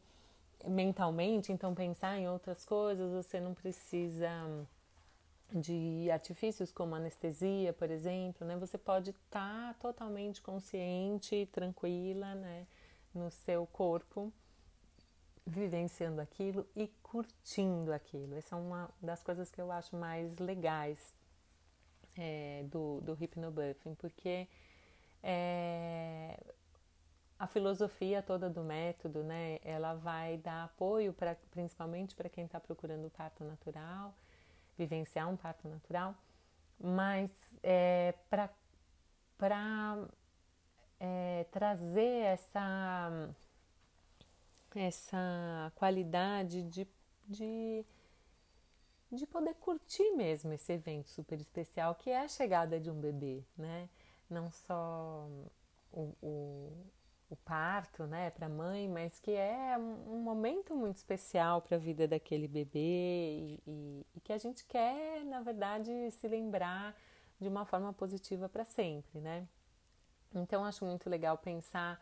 mentalmente, 0.66 1.52
então 1.52 1.74
pensar 1.76 2.18
em 2.18 2.28
outras 2.28 2.64
coisas, 2.64 3.12
você 3.12 3.40
não 3.40 3.54
precisa 3.54 4.30
de 5.54 6.10
artifícios 6.12 6.72
como 6.72 6.96
anestesia, 6.96 7.72
por 7.72 7.92
exemplo, 7.92 8.46
né? 8.46 8.58
Você 8.58 8.78
pode 8.78 9.12
estar 9.12 9.74
tá 9.74 9.80
totalmente 9.80 10.42
consciente, 10.42 11.48
tranquila, 11.52 12.34
né? 12.34 12.66
No 13.14 13.30
seu 13.30 13.68
corpo, 13.68 14.34
vivenciando 15.46 16.20
aquilo 16.20 16.66
e 16.76 16.88
curtindo 17.04 17.94
aquilo. 17.94 18.36
Essa 18.36 18.56
é 18.56 18.58
uma 18.58 18.90
das 19.00 19.22
coisas 19.24 19.52
que 19.52 19.62
eu 19.62 19.72
acho 19.72 19.96
mais 19.96 20.40
legais 20.40 21.14
é, 22.18 22.64
do, 22.72 23.00
do 23.02 23.14
hypnobirthing, 23.14 23.94
porque 23.94 24.48
é, 25.22 26.40
a 27.38 27.46
filosofia 27.46 28.24
toda 28.24 28.50
do 28.50 28.64
método, 28.64 29.24
né? 29.24 29.60
Ela 29.64 29.94
vai 29.94 30.38
dar 30.38 30.64
apoio 30.64 31.14
para, 31.14 31.36
principalmente 31.52 32.16
para 32.16 32.28
quem 32.28 32.46
está 32.46 32.60
procurando 32.60 33.06
o 33.06 33.12
parto 33.12 33.44
natural 33.44 34.16
vivenciar 34.78 35.30
um 35.30 35.38
parto 35.38 35.68
natural, 35.68 36.16
mas 36.80 37.32
é, 37.62 38.14
para 38.28 38.50
é, 41.00 41.46
trazer 41.52 42.24
essa, 42.26 43.30
essa 44.76 45.72
qualidade 45.76 46.64
de, 46.64 46.88
de, 47.28 47.86
de 49.12 49.28
poder 49.28 49.56
curtir 49.56 50.12
mesmo 50.12 50.54
esse 50.54 50.72
evento 50.74 51.10
super 51.10 51.40
especial 51.40 51.96
que 51.96 52.10
é 52.10 52.22
a 52.22 52.28
chegada 52.28 52.80
de 52.80 52.90
um 52.90 53.00
bebê, 53.00 53.44
né? 53.58 53.90
Não 54.30 54.50
só 54.50 55.28
o, 55.92 56.16
o 56.22 56.72
o 57.34 57.38
parto, 57.38 58.06
né, 58.06 58.30
para 58.30 58.46
a 58.46 58.50
mãe, 58.50 58.88
mas 58.88 59.20
que 59.20 59.32
é 59.32 59.78
um 59.78 60.20
momento 60.20 60.76
muito 60.76 60.98
especial 60.98 61.62
para 61.62 61.78
a 61.78 61.80
vida 61.80 62.08
daquele 62.08 62.48
bebê 62.48 62.80
e, 62.80 63.64
e, 63.68 64.06
e, 64.16 64.20
que 64.22 64.32
a 64.32 64.38
gente 64.38 64.66
quer, 64.66 65.24
na 65.26 65.42
verdade, 65.42 65.92
se 66.12 66.28
lembrar 66.28 66.96
de 67.40 67.48
uma 67.48 67.66
forma 67.66 67.92
positiva 67.94 68.48
para 68.48 68.64
sempre, 68.64 69.20
né? 69.20 69.48
Então, 70.34 70.64
acho 70.64 70.86
muito 70.86 71.10
legal 71.10 71.38
pensar 71.38 72.00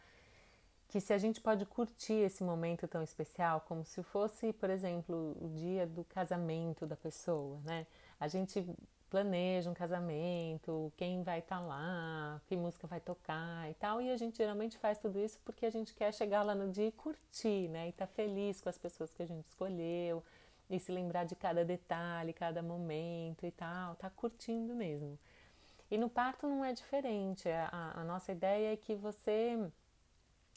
que 0.88 1.00
se 1.00 1.14
a 1.14 1.18
gente 1.18 1.40
pode 1.40 1.66
curtir 1.66 2.14
esse 2.14 2.44
momento 2.44 2.88
tão 2.88 3.02
especial, 3.02 3.62
como 3.62 3.86
se 3.86 4.04
fosse, 4.04 4.52
por 4.54 4.70
exemplo, 4.70 5.38
o 5.42 5.50
dia 5.50 5.88
do 5.88 6.04
casamento 6.04 6.86
da 6.86 6.98
pessoa, 6.98 7.60
né? 7.64 7.88
A 8.20 8.28
gente 8.28 8.66
planeja 9.12 9.70
um 9.70 9.74
casamento, 9.74 10.92
quem 10.96 11.22
vai 11.22 11.40
estar 11.40 11.58
tá 11.58 11.62
lá, 11.62 12.42
que 12.48 12.56
música 12.56 12.88
vai 12.88 13.02
tocar 13.02 13.70
e 13.70 13.74
tal. 13.74 14.02
E 14.02 14.10
a 14.10 14.16
gente 14.16 14.38
geralmente 14.38 14.78
faz 14.78 14.98
tudo 14.98 15.20
isso 15.20 15.38
porque 15.44 15.66
a 15.66 15.70
gente 15.70 15.94
quer 15.94 16.14
chegar 16.14 16.44
lá 16.44 16.56
no 16.56 16.72
dia 16.72 16.88
e 16.88 16.92
curtir, 16.94 17.68
né? 17.68 17.88
E 17.88 17.90
estar 17.90 18.08
tá 18.08 18.14
feliz 18.14 18.62
com 18.62 18.70
as 18.70 18.78
pessoas 18.78 19.12
que 19.12 19.22
a 19.22 19.26
gente 19.28 19.46
escolheu 19.46 20.24
e 20.70 20.80
se 20.80 20.94
lembrar 20.94 21.26
de 21.26 21.36
cada 21.36 21.66
detalhe, 21.66 22.32
cada 22.32 22.64
momento 22.64 23.46
e 23.46 23.52
tal, 23.52 23.96
tá 23.96 24.10
curtindo 24.10 24.74
mesmo. 24.74 25.20
E 25.92 25.98
no 25.98 26.10
parto 26.10 26.48
não 26.48 26.64
é 26.64 26.72
diferente. 26.72 27.50
A, 27.50 27.92
a 27.96 28.04
nossa 28.06 28.32
ideia 28.32 28.72
é 28.72 28.78
que 28.78 28.96
você 28.96 29.60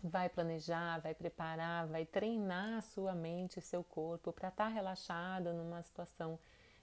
vai 0.01 0.29
planejar, 0.29 1.01
vai 1.01 1.13
preparar, 1.13 1.89
vai 1.89 2.07
treinar 2.07 2.79
a 2.79 2.83
sua 2.83 3.15
mente 3.17 3.59
e 3.59 3.63
seu 3.63 3.83
corpo 3.83 4.33
para 4.33 4.49
estar 4.49 4.67
tá 4.67 4.71
relaxado 4.71 5.53
numa 5.53 5.83
situação 5.83 6.39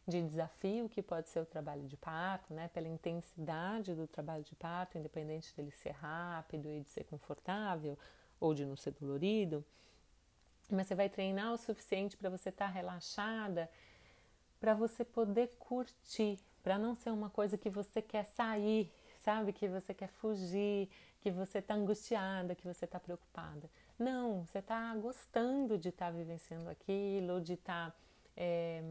de 0.07 0.21
desafio 0.21 0.89
que 0.89 1.01
pode 1.01 1.29
ser 1.29 1.39
o 1.39 1.45
trabalho 1.45 1.87
de 1.87 1.95
parto, 1.95 2.53
né, 2.53 2.67
pela 2.69 2.87
intensidade 2.87 3.93
do 3.93 4.07
trabalho 4.07 4.43
de 4.43 4.55
parto, 4.55 4.97
independente 4.97 5.55
dele 5.55 5.71
ser 5.71 5.91
rápido 5.91 6.69
e 6.69 6.81
de 6.81 6.89
ser 6.89 7.03
confortável 7.03 7.97
ou 8.39 8.53
de 8.53 8.65
não 8.65 8.75
ser 8.75 8.91
dolorido, 8.91 9.63
mas 10.69 10.87
você 10.87 10.95
vai 10.95 11.09
treinar 11.09 11.53
o 11.53 11.57
suficiente 11.57 12.17
para 12.17 12.29
você 12.29 12.49
estar 12.49 12.67
tá 12.67 12.71
relaxada, 12.71 13.69
para 14.59 14.73
você 14.73 15.03
poder 15.03 15.55
curtir, 15.59 16.39
para 16.63 16.77
não 16.77 16.95
ser 16.95 17.11
uma 17.11 17.29
coisa 17.29 17.57
que 17.57 17.69
você 17.69 18.01
quer 18.01 18.25
sair, 18.25 18.91
sabe, 19.19 19.53
que 19.53 19.67
você 19.67 19.93
quer 19.93 20.09
fugir, 20.09 20.89
que 21.21 21.29
você 21.29 21.59
está 21.59 21.75
angustiada, 21.75 22.55
que 22.55 22.67
você 22.67 22.85
está 22.85 22.99
preocupada. 22.99 23.69
Não, 23.97 24.45
você 24.45 24.59
está 24.59 24.95
gostando 24.95 25.77
de 25.77 25.89
estar 25.89 26.07
tá 26.07 26.11
vivenciando 26.11 26.69
aquilo, 26.69 27.41
de 27.41 27.53
estar 27.53 27.91
tá, 27.91 27.95
é, 28.35 28.81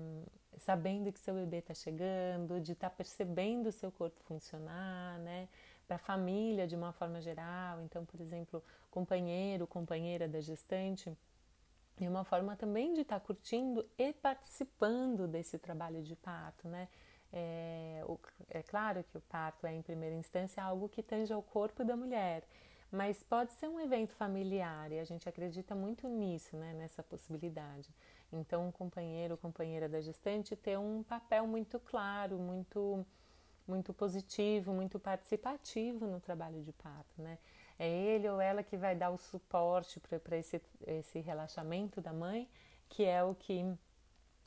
sabendo 0.61 1.13
que 1.13 1.19
seu 1.19 1.35
bebê 1.35 1.59
está 1.59 1.75
chegando, 1.75 2.61
de 2.61 2.73
estar 2.73 2.91
tá 2.91 2.97
percebendo 2.97 3.69
o 3.69 3.73
seu 3.73 3.91
corpo 3.91 4.21
funcionar, 4.25 5.19
né? 5.21 5.49
Para 5.87 5.97
a 5.97 5.99
família 5.99 6.67
de 6.67 6.77
uma 6.77 6.93
forma 6.93 7.21
geral. 7.21 7.81
Então, 7.83 8.05
por 8.05 8.21
exemplo, 8.21 8.63
companheiro, 8.91 9.67
companheira 9.67 10.29
da 10.29 10.41
gestante, 10.41 11.17
E 12.01 12.09
uma 12.09 12.25
forma 12.25 12.57
também 12.57 12.95
de 12.95 13.03
estar 13.03 13.21
tá 13.21 13.27
curtindo 13.27 13.87
e 13.99 14.13
participando 14.13 15.29
desse 15.29 15.59
trabalho 15.59 16.03
de 16.03 16.17
parto, 16.17 16.69
né? 16.69 16.89
É, 17.33 18.03
o, 18.07 18.19
é, 18.49 18.63
claro 18.63 19.05
que 19.05 19.17
o 19.17 19.21
parto 19.21 19.67
é, 19.67 19.73
em 19.75 19.83
primeira 19.83 20.17
instância, 20.17 20.63
algo 20.63 20.89
que 20.89 21.03
tange 21.03 21.33
ao 21.33 21.43
corpo 21.43 21.85
da 21.85 21.97
mulher, 21.97 22.43
mas 22.91 23.23
pode 23.23 23.53
ser 23.53 23.69
um 23.69 23.79
evento 23.79 24.15
familiar 24.15 24.91
e 24.91 24.99
a 24.99 25.05
gente 25.05 25.29
acredita 25.29 25.75
muito 25.75 26.09
nisso, 26.09 26.57
né, 26.57 26.73
nessa 26.75 27.03
possibilidade. 27.03 27.89
Então, 28.33 28.69
o 28.69 28.73
companheiro 28.73 29.35
ou 29.35 29.39
companheira 29.39 29.89
da 29.89 30.01
gestante 30.01 30.55
ter 30.55 30.79
um 30.79 31.03
papel 31.03 31.47
muito 31.47 31.79
claro, 31.81 32.39
muito, 32.39 33.05
muito 33.67 33.93
positivo, 33.93 34.73
muito 34.73 34.99
participativo 34.99 36.07
no 36.07 36.21
trabalho 36.21 36.63
de 36.63 36.73
parto, 36.73 37.21
né? 37.21 37.39
É 37.79 37.89
ele 37.89 38.29
ou 38.29 38.41
ela 38.41 38.63
que 38.63 38.77
vai 38.77 38.95
dar 38.95 39.11
o 39.11 39.17
suporte 39.17 39.99
para 40.01 40.37
esse, 40.37 40.61
esse 40.87 41.19
relaxamento 41.21 42.01
da 42.01 42.13
mãe, 42.13 42.49
que 42.89 43.05
é 43.05 43.25
o 43.25 43.35
que 43.35 43.65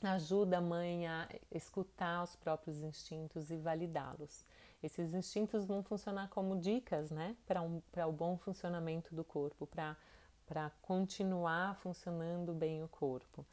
ajuda 0.02 0.58
a 0.58 0.60
mãe 0.60 1.06
a 1.06 1.28
escutar 1.50 2.22
os 2.22 2.36
próprios 2.36 2.82
instintos 2.82 3.50
e 3.50 3.56
validá-los. 3.56 4.44
Esses 4.82 5.14
instintos 5.14 5.64
vão 5.64 5.82
funcionar 5.82 6.28
como 6.28 6.60
dicas, 6.60 7.10
né, 7.10 7.36
para 7.46 7.62
um, 7.62 7.80
o 8.06 8.12
bom 8.12 8.36
funcionamento 8.36 9.14
do 9.14 9.24
corpo, 9.24 9.66
para 9.66 10.70
continuar 10.82 11.74
funcionando 11.76 12.52
bem 12.52 12.84
o 12.84 12.88
corpo. 12.88 13.46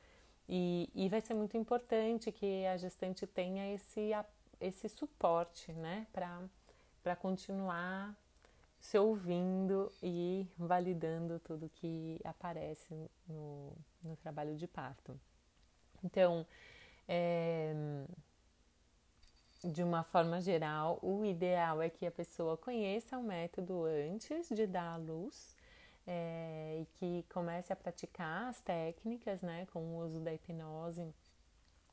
E, 0.53 0.89
e 0.93 1.07
vai 1.07 1.21
ser 1.21 1.33
muito 1.33 1.55
importante 1.55 2.29
que 2.29 2.65
a 2.65 2.75
gestante 2.75 3.25
tenha 3.25 3.73
esse, 3.73 4.11
esse 4.59 4.89
suporte, 4.89 5.71
né, 5.71 6.05
para 6.11 7.15
continuar 7.15 8.13
se 8.77 8.97
ouvindo 8.99 9.89
e 10.03 10.45
validando 10.57 11.39
tudo 11.39 11.69
que 11.69 12.19
aparece 12.25 12.93
no, 13.29 13.71
no 14.03 14.17
trabalho 14.17 14.57
de 14.57 14.67
parto. 14.67 15.17
Então, 16.03 16.45
é, 17.07 17.73
de 19.63 19.83
uma 19.83 20.03
forma 20.03 20.41
geral, 20.41 20.99
o 21.01 21.23
ideal 21.23 21.81
é 21.81 21.89
que 21.89 22.05
a 22.05 22.11
pessoa 22.11 22.57
conheça 22.57 23.17
o 23.17 23.23
método 23.23 23.85
antes 23.85 24.49
de 24.49 24.67
dar 24.67 24.95
à 24.95 24.97
luz 24.97 25.55
é, 26.07 26.79
e 26.81 26.85
que 26.97 27.25
comece 27.31 27.71
a 27.71 27.75
praticar 27.75 28.49
as 28.49 28.61
técnicas, 28.61 29.41
né, 29.41 29.67
com 29.71 29.79
o 29.79 29.97
uso 30.03 30.19
da 30.19 30.33
hipnose 30.33 31.13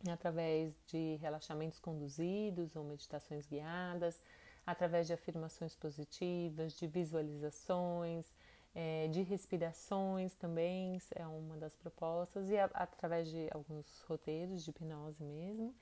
através 0.09 0.81
de 0.87 1.17
relaxamentos 1.17 1.81
conduzidos 1.81 2.77
ou 2.77 2.85
meditações 2.85 3.47
guiadas, 3.47 4.23
através 4.65 5.07
de 5.07 5.13
afirmações 5.13 5.75
positivas, 5.75 6.75
de 6.75 6.87
visualizações, 6.87 8.33
é, 8.75 9.09
de 9.09 9.23
respirações 9.23 10.35
também 10.35 11.01
é 11.15 11.27
uma 11.27 11.57
das 11.57 11.75
propostas, 11.75 12.49
e 12.51 12.57
a, 12.57 12.67
através 12.67 13.29
de 13.29 13.49
alguns 13.51 14.03
roteiros 14.03 14.63
de 14.63 14.71
hipnose 14.71 15.25
mesmo, 15.25 15.75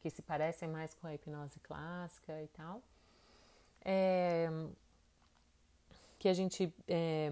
que 0.00 0.10
se 0.10 0.20
parecem 0.20 0.68
mais 0.68 0.92
com 0.94 1.06
a 1.06 1.14
hipnose 1.14 1.60
clássica 1.60 2.42
e 2.42 2.48
tal. 2.48 2.82
É, 3.84 4.48
que 6.18 6.28
a 6.28 6.34
gente 6.34 6.72
é, 6.86 7.30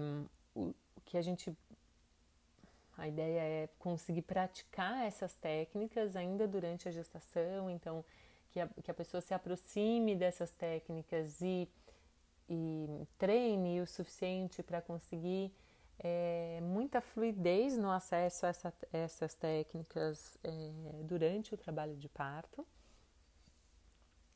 o, 0.55 0.73
que 1.05 1.17
a 1.17 1.21
gente 1.21 1.55
a 2.97 3.07
ideia 3.07 3.41
é 3.41 3.69
conseguir 3.79 4.21
praticar 4.21 5.05
essas 5.05 5.33
técnicas 5.35 6.15
ainda 6.15 6.47
durante 6.47 6.87
a 6.87 6.91
gestação, 6.91 7.69
então 7.69 8.05
que 8.51 8.59
a, 8.59 8.67
que 8.83 8.91
a 8.91 8.93
pessoa 8.93 9.21
se 9.21 9.33
aproxime 9.33 10.15
dessas 10.15 10.51
técnicas 10.51 11.41
e 11.41 11.67
e 12.51 13.07
treine 13.17 13.79
o 13.79 13.87
suficiente 13.87 14.61
para 14.61 14.81
conseguir 14.81 15.53
é, 15.97 16.59
muita 16.61 16.99
fluidez 16.99 17.77
no 17.77 17.89
acesso 17.89 18.45
a 18.45 18.49
essa, 18.49 18.73
essas 18.91 19.35
técnicas 19.35 20.37
é, 20.43 20.49
durante 21.03 21.53
o 21.53 21.57
trabalho 21.57 21.95
de 21.95 22.09
parto. 22.09 22.67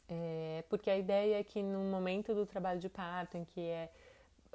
É, 0.08 0.64
porque 0.70 0.90
a 0.90 0.98
ideia 0.98 1.40
é 1.40 1.44
que 1.44 1.62
no 1.62 1.80
momento 1.80 2.34
do 2.34 2.46
trabalho 2.46 2.80
de 2.80 2.88
parto, 2.88 3.36
em 3.38 3.44
que 3.44 3.60
é, 3.60 3.92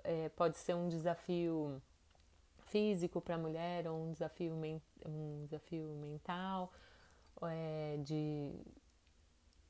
é 0.04 0.28
pode 0.30 0.56
ser 0.58 0.74
um 0.74 0.88
desafio 0.88 1.80
físico 2.66 3.20
para 3.20 3.34
a 3.34 3.38
mulher 3.38 3.86
ou 3.86 4.08
um 4.08 4.12
desafio, 4.12 4.54
um 5.06 5.44
desafio 5.44 5.88
mental, 6.00 6.72
é, 7.42 7.96
de 8.02 8.52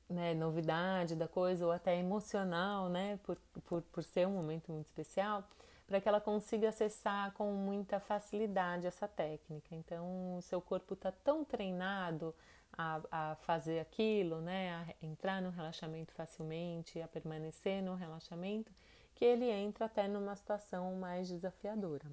né, 0.08 0.34
novidade 0.34 1.14
da 1.14 1.28
coisa 1.28 1.64
ou 1.64 1.72
até 1.72 1.96
emocional, 1.96 2.88
né, 2.88 3.18
por, 3.22 3.36
por, 3.64 3.82
por 3.82 4.02
ser 4.02 4.26
um 4.26 4.32
momento 4.32 4.72
muito 4.72 4.86
especial, 4.86 5.44
para 5.86 6.00
que 6.00 6.08
ela 6.08 6.20
consiga 6.20 6.68
acessar 6.68 7.32
com 7.32 7.52
muita 7.52 7.98
facilidade 8.00 8.86
essa 8.86 9.08
técnica. 9.08 9.74
Então, 9.74 10.36
o 10.36 10.42
seu 10.42 10.60
corpo 10.60 10.94
está 10.94 11.10
tão 11.10 11.44
treinado 11.44 12.34
a, 12.72 13.00
a, 13.10 13.34
fazer 13.36 13.80
aquilo, 13.80 14.40
né, 14.40 14.72
a 14.72 15.06
entrar 15.06 15.40
no 15.40 15.50
relaxamento 15.50 16.12
facilmente, 16.12 17.00
a 17.00 17.08
permanecer 17.08 17.82
no 17.82 17.94
relaxamento, 17.94 18.72
que 19.20 19.24
ele 19.26 19.50
entra 19.50 19.84
até 19.84 20.08
numa 20.08 20.34
situação 20.34 20.96
mais 20.96 21.28
desafiadora. 21.28 22.10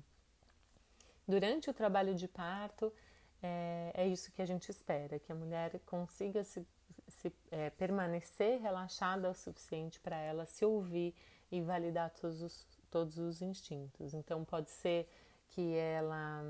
Durante 1.26 1.70
o 1.70 1.74
trabalho 1.74 2.14
de 2.14 2.28
parto, 2.28 2.94
é, 3.42 3.92
é 3.94 4.06
isso 4.06 4.30
que 4.34 4.42
a 4.42 4.46
gente 4.46 4.70
espera, 4.70 5.18
que 5.18 5.32
a 5.32 5.36
mulher 5.36 5.80
consiga 5.86 6.44
se 6.44 6.68
se 7.08 7.32
é, 7.52 7.70
permanecer 7.70 8.60
relaxada 8.60 9.30
o 9.30 9.34
suficiente 9.34 9.98
para 10.02 10.18
ela 10.18 10.46
se 10.46 10.66
ouvir 10.66 11.16
e 11.50 11.62
validar 11.62 12.12
todos 12.12 12.42
os, 12.42 12.68
todos 12.92 13.18
os 13.18 13.42
instintos. 13.42 14.14
Então, 14.14 14.44
pode 14.44 14.70
ser 14.70 15.10
que 15.48 15.76
ela 15.76 16.44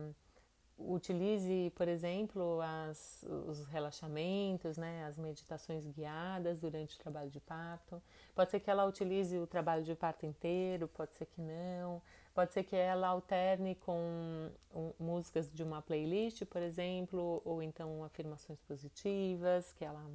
utilize, 0.77 1.71
por 1.75 1.87
exemplo, 1.87 2.59
as, 2.61 3.23
os 3.47 3.65
relaxamentos, 3.65 4.77
né, 4.77 5.05
as 5.05 5.17
meditações 5.17 5.85
guiadas 5.87 6.59
durante 6.59 6.95
o 6.95 6.99
trabalho 6.99 7.29
de 7.29 7.39
parto. 7.39 8.01
Pode 8.35 8.51
ser 8.51 8.59
que 8.59 8.69
ela 8.69 8.85
utilize 8.85 9.37
o 9.37 9.47
trabalho 9.47 9.83
de 9.83 9.95
parto 9.95 10.25
inteiro, 10.25 10.87
pode 10.87 11.15
ser 11.15 11.25
que 11.25 11.41
não. 11.41 12.01
Pode 12.33 12.53
ser 12.53 12.63
que 12.63 12.75
ela 12.75 13.07
alterne 13.07 13.73
com 13.73 14.51
músicas 14.99 15.51
de 15.51 15.63
uma 15.63 15.81
playlist, 15.81 16.45
por 16.45 16.61
exemplo, 16.61 17.41
ou 17.43 17.63
então 17.63 18.03
afirmações 18.03 18.61
positivas 18.61 19.73
que 19.73 19.83
ela 19.83 20.07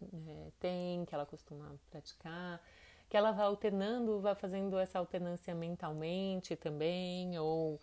é, 0.00 0.50
tem, 0.60 1.04
que 1.04 1.12
ela 1.12 1.26
costuma 1.26 1.74
praticar, 1.90 2.62
que 3.08 3.16
ela 3.16 3.32
vai 3.32 3.46
alternando, 3.46 4.20
vai 4.20 4.36
fazendo 4.36 4.78
essa 4.78 5.00
alternância 5.00 5.52
mentalmente 5.52 6.54
também, 6.54 7.36
ou 7.40 7.80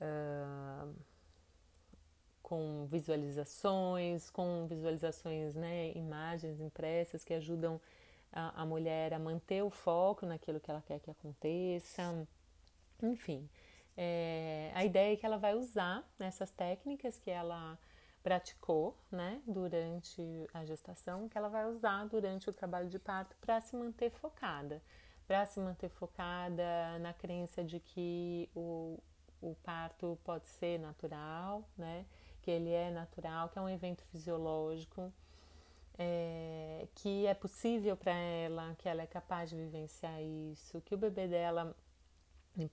uh, 0.00 0.94
com 2.54 2.86
visualizações, 2.86 4.30
com 4.30 4.64
visualizações, 4.68 5.56
né, 5.56 5.90
imagens 5.96 6.60
impressas 6.60 7.24
que 7.24 7.34
ajudam 7.34 7.80
a, 8.32 8.62
a 8.62 8.64
mulher 8.64 9.12
a 9.12 9.18
manter 9.18 9.64
o 9.64 9.70
foco 9.70 10.24
naquilo 10.24 10.60
que 10.60 10.70
ela 10.70 10.80
quer 10.80 11.00
que 11.00 11.10
aconteça. 11.10 12.28
Enfim, 13.02 13.50
é, 13.96 14.70
a 14.72 14.84
ideia 14.84 15.14
é 15.14 15.16
que 15.16 15.26
ela 15.26 15.36
vai 15.36 15.56
usar 15.56 16.08
essas 16.20 16.52
técnicas 16.52 17.18
que 17.18 17.28
ela 17.28 17.76
praticou 18.22 18.96
né, 19.10 19.42
durante 19.48 20.22
a 20.54 20.64
gestação, 20.64 21.28
que 21.28 21.36
ela 21.36 21.48
vai 21.48 21.66
usar 21.66 22.04
durante 22.04 22.48
o 22.48 22.52
trabalho 22.52 22.88
de 22.88 23.00
parto 23.00 23.36
para 23.40 23.60
se 23.60 23.74
manter 23.74 24.12
focada, 24.12 24.80
para 25.26 25.44
se 25.44 25.58
manter 25.58 25.88
focada 25.88 27.00
na 27.00 27.12
crença 27.12 27.64
de 27.64 27.80
que 27.80 28.48
o, 28.54 29.02
o 29.42 29.56
parto 29.64 30.16
pode 30.22 30.46
ser 30.46 30.78
natural, 30.78 31.68
né, 31.76 32.06
que 32.44 32.50
ele 32.50 32.70
é 32.70 32.90
natural, 32.90 33.48
que 33.48 33.58
é 33.58 33.62
um 33.62 33.68
evento 33.68 34.04
fisiológico, 34.04 35.10
é, 35.96 36.86
que 36.94 37.26
é 37.26 37.32
possível 37.32 37.96
para 37.96 38.12
ela, 38.12 38.74
que 38.74 38.86
ela 38.86 39.00
é 39.00 39.06
capaz 39.06 39.48
de 39.48 39.56
vivenciar 39.56 40.20
isso, 40.22 40.80
que 40.82 40.94
o 40.94 40.98
bebê 40.98 41.26
dela 41.26 41.74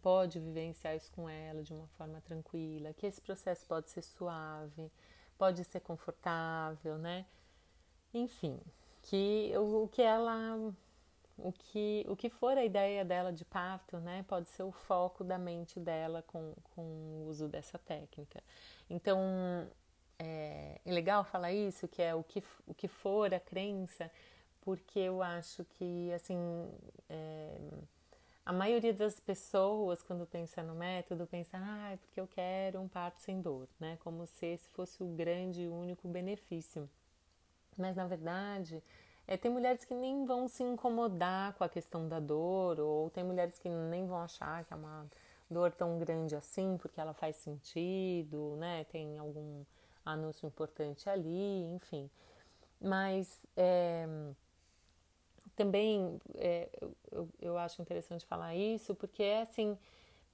pode 0.01 0.39
vivenciar 0.39 0.95
isso 0.95 1.09
com 1.13 1.29
ela 1.29 1.63
de 1.63 1.73
uma 1.73 1.87
forma 1.97 2.19
tranquila, 2.19 2.93
que 2.93 3.07
esse 3.07 3.21
processo 3.21 3.65
pode 3.65 3.89
ser 3.89 4.01
suave, 4.01 4.91
pode 5.37 5.63
ser 5.63 5.79
confortável, 5.79 6.97
né? 6.97 7.25
Enfim, 8.13 8.59
que 9.03 9.53
o, 9.55 9.83
o 9.83 9.87
que 9.87 10.01
ela 10.01 10.73
o 11.43 11.51
que, 11.51 12.05
o 12.07 12.15
que 12.15 12.29
for 12.29 12.57
a 12.57 12.63
ideia 12.63 13.03
dela 13.03 13.31
de 13.31 13.45
parto, 13.45 13.97
né, 13.97 14.23
pode 14.27 14.47
ser 14.49 14.63
o 14.63 14.71
foco 14.71 15.23
da 15.23 15.37
mente 15.37 15.79
dela 15.79 16.23
com, 16.27 16.53
com 16.75 16.81
o 16.81 17.27
uso 17.27 17.47
dessa 17.47 17.77
técnica. 17.77 18.43
Então, 18.89 19.19
é, 20.19 20.79
é 20.85 20.91
legal 20.91 21.23
falar 21.23 21.51
isso, 21.51 21.87
que 21.87 22.01
é 22.01 22.13
o 22.13 22.23
que, 22.23 22.43
o 22.67 22.73
que 22.73 22.87
for 22.87 23.33
a 23.33 23.39
crença, 23.39 24.11
porque 24.61 24.99
eu 24.99 25.21
acho 25.21 25.65
que, 25.65 26.11
assim, 26.13 26.37
é, 27.09 27.57
a 28.45 28.53
maioria 28.53 28.93
das 28.93 29.19
pessoas, 29.19 30.01
quando 30.01 30.25
pensa 30.25 30.63
no 30.63 30.75
método, 30.75 31.27
pensa, 31.27 31.57
ah, 31.59 31.91
é 31.93 31.97
porque 31.97 32.19
eu 32.19 32.27
quero 32.27 32.81
um 32.81 32.87
parto 32.87 33.19
sem 33.19 33.39
dor, 33.39 33.67
né? 33.79 33.97
Como 34.03 34.25
se 34.25 34.45
esse 34.45 34.67
fosse 34.69 35.01
o 35.03 35.07
grande 35.07 35.61
e 35.61 35.67
único 35.67 36.07
benefício. 36.07 36.89
Mas, 37.77 37.95
na 37.95 38.05
verdade, 38.07 38.83
é, 39.27 39.37
tem 39.37 39.51
mulheres 39.51 39.85
que 39.85 39.93
nem 39.93 40.25
vão 40.25 40.47
se 40.47 40.63
incomodar 40.63 41.53
com 41.53 41.63
a 41.63 41.69
questão 41.69 42.07
da 42.07 42.19
dor, 42.19 42.79
ou 42.79 43.09
tem 43.09 43.23
mulheres 43.23 43.57
que 43.59 43.69
nem 43.69 44.05
vão 44.07 44.17
achar 44.17 44.63
que 44.65 44.73
é 44.73 44.75
uma, 44.75 45.07
dor 45.51 45.71
tão 45.71 45.99
grande 45.99 46.35
assim, 46.35 46.77
porque 46.77 46.99
ela 46.99 47.13
faz 47.13 47.35
sentido, 47.35 48.55
né? 48.57 48.85
Tem 48.85 49.17
algum 49.17 49.63
anúncio 50.05 50.47
importante 50.47 51.09
ali, 51.09 51.63
enfim. 51.73 52.09
Mas 52.79 53.45
é, 53.55 54.07
também 55.55 56.19
é, 56.35 56.69
eu, 57.11 57.29
eu 57.39 57.57
acho 57.57 57.81
interessante 57.81 58.25
falar 58.25 58.55
isso, 58.55 58.95
porque 58.95 59.21
é 59.21 59.41
assim, 59.41 59.77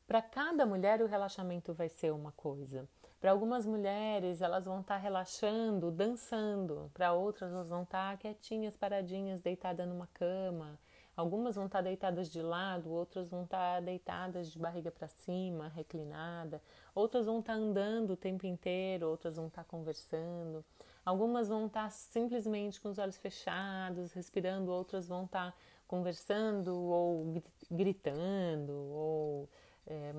para 0.08 0.22
cada 0.22 0.66
mulher 0.66 1.02
o 1.02 1.06
relaxamento 1.06 1.74
vai 1.74 1.90
ser 1.90 2.14
uma 2.14 2.32
coisa. 2.32 2.88
Para 3.20 3.32
algumas 3.32 3.66
mulheres, 3.66 4.42
elas 4.42 4.66
vão 4.66 4.80
estar 4.80 4.96
tá 4.96 5.02
relaxando, 5.02 5.92
dançando. 5.92 6.90
Para 6.94 7.12
outras, 7.12 7.52
elas 7.52 7.68
vão 7.68 7.84
estar 7.84 8.12
tá 8.12 8.18
quietinhas, 8.18 8.78
paradinhas, 8.78 9.42
deitadas 9.42 9.86
numa 9.86 10.08
cama. 10.14 10.80
Algumas 11.16 11.56
vão 11.56 11.66
estar 11.66 11.80
tá 11.80 11.84
deitadas 11.84 12.30
de 12.30 12.42
lado, 12.42 12.90
outras 12.90 13.30
vão 13.30 13.44
estar 13.44 13.82
deitadas 13.82 14.50
de 14.50 14.58
barriga 14.58 14.92
para 14.92 15.08
cima, 15.08 15.68
reclinada. 15.68 16.62
Outras 16.96 17.26
vão 17.26 17.40
estar 17.40 17.54
andando 17.54 18.12
o 18.12 18.18
tempo 18.18 18.46
inteiro, 18.46 19.10
outras 19.10 19.36
vão 19.36 19.48
estar 19.48 19.66
conversando. 19.66 20.64
Algumas 21.04 21.50
vão 21.50 21.66
estar 21.66 21.90
simplesmente 21.92 22.80
com 22.80 22.90
os 22.90 22.98
olhos 22.98 23.18
fechados, 23.18 24.14
respirando, 24.14 24.72
outras 24.72 25.08
vão 25.08 25.26
estar 25.26 25.54
conversando 25.88 26.76
ou 26.76 27.42
gritando 27.72 28.74
ou 28.74 29.50
é, 29.88 30.14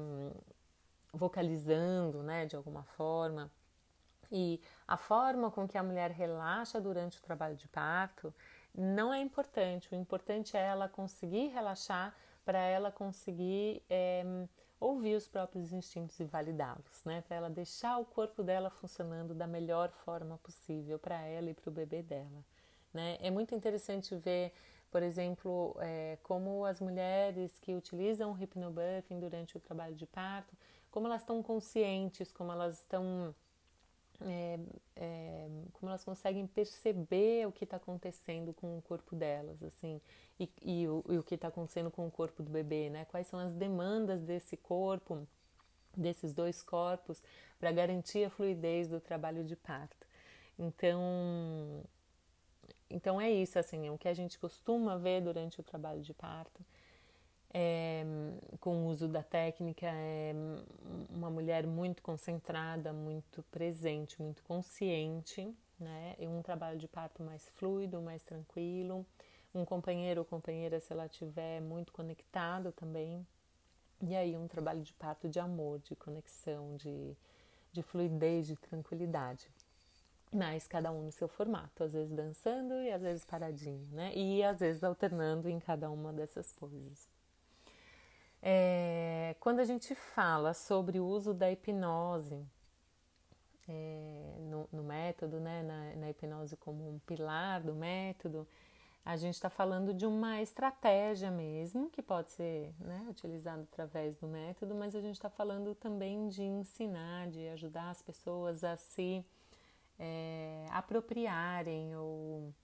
vocalizando, 1.13 2.23
né, 2.23 2.47
de 2.47 2.57
alguma 2.57 2.83
forma. 2.83 3.51
E 4.31 4.61
a 4.87 4.97
forma 4.97 5.51
com 5.51 5.67
que 5.67 5.79
a 5.79 5.83
mulher 5.83 6.11
relaxa 6.11 6.81
durante 6.81 7.19
o 7.19 7.23
trabalho 7.23 7.57
de 7.57 7.67
parto 7.69 8.35
não 8.75 9.13
é 9.13 9.21
importante. 9.21 9.93
O 9.93 9.97
importante 9.97 10.57
é 10.57 10.61
ela 10.61 10.89
conseguir 10.89 11.49
relaxar 11.49 12.15
para 12.45 12.59
ela 12.59 12.91
conseguir 12.91 13.83
é, 13.89 14.25
ouvir 14.81 15.17
os 15.17 15.29
próprios 15.29 15.73
instintos 15.73 16.19
e 16.21 16.25
validá-los, 16.25 17.05
né? 17.05 17.23
Para 17.23 17.37
ela 17.37 17.51
deixar 17.51 17.99
o 17.99 18.05
corpo 18.05 18.43
dela 18.43 18.71
funcionando 18.71 19.35
da 19.35 19.47
melhor 19.47 19.91
forma 19.91 20.39
possível 20.39 20.99
para 20.99 21.21
ela 21.21 21.51
e 21.51 21.55
para 21.55 21.69
o 21.69 21.73
bebê 21.73 22.03
dela, 22.03 22.45
né? 22.93 23.19
É 23.21 23.31
muito 23.31 23.55
interessante 23.55 24.15
ver, 24.17 24.53
por 24.91 25.03
exemplo, 25.03 25.77
é, 25.81 26.19
como 26.23 26.65
as 26.65 26.81
mulheres 26.81 27.59
que 27.61 27.75
utilizam 27.75 28.31
o 28.31 28.35
hypnobirthing 28.35 29.21
durante 29.21 29.57
o 29.57 29.61
trabalho 29.61 29.95
de 29.95 30.07
parto 30.07 30.57
como 30.91 31.07
elas 31.07 31.23
estão 31.23 31.43
conscientes, 31.43 32.33
como 32.33 32.53
elas 32.53 32.81
estão. 32.81 33.35
É, 34.21 34.59
é, 34.97 35.49
como 35.75 35.91
elas 35.91 36.03
conseguem 36.03 36.45
perceber 36.45 37.47
o 37.47 37.53
que 37.53 37.63
está 37.63 37.77
acontecendo 37.77 38.53
com 38.53 38.77
o 38.77 38.83
corpo 38.83 39.15
delas, 39.15 39.63
assim, 39.63 40.01
e, 40.41 40.51
e, 40.61 40.89
o, 40.89 41.05
e 41.09 41.19
o 41.19 41.23
que 41.23 41.37
está 41.37 41.47
acontecendo 41.47 41.89
com 41.89 42.05
o 42.05 42.11
corpo 42.11 42.43
do 42.43 42.51
bebê, 42.51 42.91
né? 42.91 43.05
Quais 43.05 43.29
são 43.29 43.39
as 43.39 43.55
demandas 43.55 44.21
desse 44.23 44.57
corpo, 44.57 45.25
desses 45.97 46.33
dois 46.33 46.65
corpos, 46.65 47.23
para 47.61 47.71
garantir 47.71 48.25
a 48.25 48.31
fluidez 48.31 48.89
do 48.89 49.01
trabalho 49.01 49.45
de 49.45 49.55
parto. 49.55 50.05
Então, 50.59 51.85
então 52.91 53.21
é 53.21 53.31
isso, 53.31 53.59
assim, 53.59 53.87
é 53.87 53.91
o 53.91 53.99
que 53.99 54.09
a 54.09 54.15
gente 54.15 54.39
costuma 54.39 54.97
ver 54.97 55.21
durante 55.23 55.61
o 55.61 55.63
trabalho 55.63 56.01
de 56.03 56.15
parto 56.15 56.65
é, 57.53 58.05
com 58.61 58.85
o 58.85 58.87
uso 58.89 59.09
da 59.09 59.23
técnica, 59.23 59.87
é 59.87 60.35
uma 61.11 61.31
mulher 61.31 61.67
muito 61.67 62.03
concentrada, 62.03 62.93
muito 62.93 63.43
presente, 63.45 64.21
muito 64.21 64.43
consciente, 64.45 65.55
né? 65.79 66.15
E 66.19 66.27
um 66.27 66.43
trabalho 66.43 66.79
de 66.79 66.87
parto 66.87 67.23
mais 67.23 67.49
fluido, 67.51 68.01
mais 68.03 68.23
tranquilo. 68.23 69.07
Um 69.55 69.65
companheiro 69.65 70.21
ou 70.21 70.25
companheira, 70.25 70.79
se 70.79 70.93
ela 70.93 71.09
tiver 71.09 71.61
muito 71.61 71.93
conectado 71.93 72.71
também. 72.73 73.27
E 74.03 74.15
aí, 74.15 74.37
um 74.37 74.47
trabalho 74.47 74.83
de 74.83 74.93
parto 74.93 75.29
de 75.29 75.41
amor, 75.41 75.81
de 75.81 75.97
conexão, 75.97 76.77
de, 76.77 77.17
de 77.73 77.83
fluidez, 77.83 78.47
de 78.47 78.57
tranquilidade. 78.57 79.51
Mas 80.33 80.67
cada 80.67 80.93
um 80.93 81.05
no 81.05 81.13
seu 81.13 81.27
formato, 81.27 81.83
às 81.83 81.93
vezes 81.93 82.15
dançando 82.15 82.75
e 82.83 82.91
às 82.93 83.01
vezes 83.01 83.25
paradinho, 83.25 83.89
né? 83.93 84.13
E 84.15 84.43
às 84.43 84.61
vezes 84.61 84.85
alternando 84.85 85.49
em 85.49 85.59
cada 85.59 85.91
uma 85.91 86.13
dessas 86.13 86.53
coisas. 86.53 87.09
É, 88.43 89.35
quando 89.41 89.61
a 89.61 89.65
gente 89.65 89.95
fala 89.95 90.55
sobre 90.55 91.01
o 91.01 91.07
uso 91.07 91.35
da 91.35 91.51
hipnose 91.51 92.47
é, 93.69 94.37
no, 94.49 94.69
no, 94.73 94.83
método, 94.85 95.41
né, 95.41 95.63
na, 95.63 95.97
na, 95.97 96.11
hipnose 96.11 96.57
como 96.57 96.89
um 96.89 96.99
pilar 97.01 97.61
do 97.63 97.75
método, 97.75 98.47
a 99.05 99.17
gente 99.17 99.35
está 99.35 99.51
falando 99.51 99.93
de 99.93 100.07
uma 100.07 100.41
estratégia 100.41 101.31
mesmo, 101.31 101.91
que 101.91 102.01
pode 102.01 102.31
ser 102.31 102.73
né, 102.79 103.07
utilizada 103.09 103.63
através 103.63 104.17
do 104.17 104.29
método, 104.29 104.75
mas 104.75 104.95
a 104.95 105.01
gente 105.01 105.17
está 105.17 105.31
falando 105.31 105.75
também 105.75 106.29
de 106.29 106.43
ensinar, 106.43 107.29
de 107.29 107.49
ajudar 107.49 107.91
as 107.91 108.03
pessoas 108.03 108.63
a 108.63 108.77
se 108.77 109.25
é, 109.99 110.67
apropriarem 110.71 111.97
ou 111.97 112.55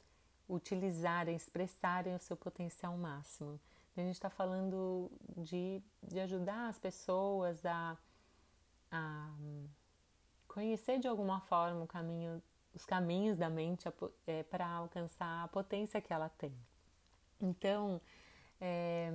utilizarem, 0.48 1.34
expressarem 1.34 2.14
o 2.14 2.20
seu 2.20 2.36
potencial 2.36 2.96
máximo. 2.96 3.58
A 3.96 4.00
gente 4.00 4.14
está 4.14 4.30
falando 4.30 5.10
de, 5.36 5.80
de 6.02 6.20
ajudar 6.20 6.68
as 6.68 6.78
pessoas 6.78 7.64
a, 7.64 7.96
a 8.90 9.30
conhecer 10.48 10.98
de 10.98 11.06
alguma 11.06 11.40
forma 11.40 11.86
caminho, 11.86 12.42
os 12.74 12.84
caminhos 12.84 13.38
da 13.38 13.48
mente 13.48 13.88
é, 14.26 14.42
para 14.42 14.66
alcançar 14.66 15.44
a 15.44 15.48
potência 15.48 16.00
que 16.00 16.12
ela 16.12 16.28
tem. 16.28 16.52
Então, 17.40 18.00
é, 18.60 19.10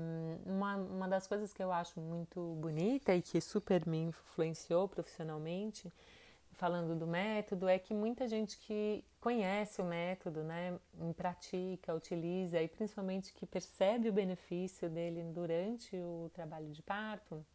uma, 0.46 0.76
uma 0.76 1.08
das 1.08 1.28
coisas 1.28 1.52
que 1.52 1.62
eu 1.62 1.72
acho 1.72 2.00
muito 2.00 2.56
bonita 2.62 3.14
e 3.14 3.22
que 3.22 3.42
super 3.42 3.86
me 3.86 3.98
influenciou 3.98 4.88
profissionalmente 4.88 5.92
falando 6.60 6.94
do 6.94 7.08
método 7.08 7.70
é 7.70 7.80
que 7.80 7.94
muita 7.94 8.28
gente 8.28 8.58
que 8.60 9.06
conhece 9.22 9.82
o 9.82 9.86
método, 9.86 10.44
né, 10.44 10.78
pratica, 11.16 11.96
utiliza 11.96 12.62
e 12.62 12.68
principalmente 12.68 13.34
que 13.34 13.46
percebe 13.46 14.10
o 14.10 14.14
benefício 14.14 14.90
dele 14.90 15.24
durante 15.24 15.96
o 15.96 16.30
trabalho 16.34 16.70
de 16.72 16.82
parto, 16.82 17.46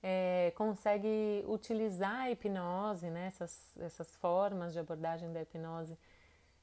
é, 0.00 0.52
consegue 0.54 1.44
utilizar 1.48 2.20
a 2.20 2.30
hipnose, 2.30 3.10
né, 3.10 3.26
essas, 3.26 3.76
essas 3.78 4.14
formas 4.16 4.72
de 4.72 4.78
abordagem 4.78 5.32
da 5.32 5.42
hipnose 5.42 5.98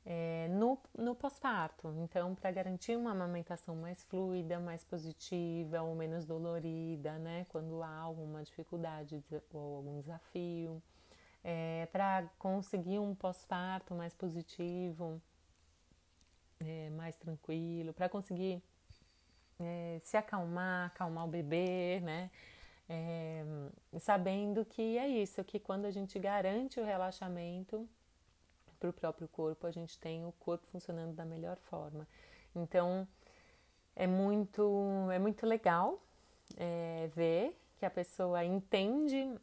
é, 0.05 0.47
no, 0.49 0.79
no 0.97 1.13
pós-parto. 1.13 1.93
Então, 1.97 2.33
para 2.35 2.51
garantir 2.51 2.95
uma 2.95 3.11
amamentação 3.11 3.75
mais 3.75 4.01
fluida, 4.03 4.61
mais 4.61 4.85
positiva 4.85 5.81
ou 5.81 5.93
menos 5.93 6.25
dolorida, 6.25 7.19
né, 7.19 7.45
quando 7.49 7.83
há 7.83 7.97
alguma 7.97 8.41
dificuldade 8.43 9.21
ou 9.51 9.75
algum 9.75 9.99
desafio 9.99 10.81
é, 11.43 11.87
para 11.91 12.29
conseguir 12.37 12.99
um 12.99 13.15
pós-parto 13.15 13.93
mais 13.95 14.13
positivo, 14.13 15.21
é, 16.59 16.89
mais 16.91 17.15
tranquilo, 17.17 17.93
para 17.93 18.07
conseguir 18.07 18.61
é, 19.59 19.99
se 20.03 20.17
acalmar, 20.17 20.87
acalmar 20.87 21.25
o 21.25 21.27
bebê, 21.27 21.99
né? 22.01 22.29
É, 22.89 23.43
sabendo 23.99 24.65
que 24.65 24.97
é 24.97 25.07
isso, 25.07 25.43
que 25.43 25.59
quando 25.59 25.85
a 25.85 25.91
gente 25.91 26.19
garante 26.19 26.79
o 26.79 26.83
relaxamento 26.83 27.87
para 28.79 28.89
o 28.89 28.93
próprio 28.93 29.27
corpo, 29.27 29.65
a 29.65 29.71
gente 29.71 29.97
tem 29.97 30.25
o 30.25 30.31
corpo 30.33 30.65
funcionando 30.71 31.13
da 31.13 31.23
melhor 31.23 31.57
forma. 31.57 32.07
Então 32.53 33.07
é 33.95 34.07
muito, 34.07 35.07
é 35.11 35.19
muito 35.19 35.45
legal 35.45 36.01
é, 36.57 37.09
ver 37.15 37.57
que 37.77 37.85
a 37.85 37.89
pessoa 37.89 38.43
entende 38.43 39.33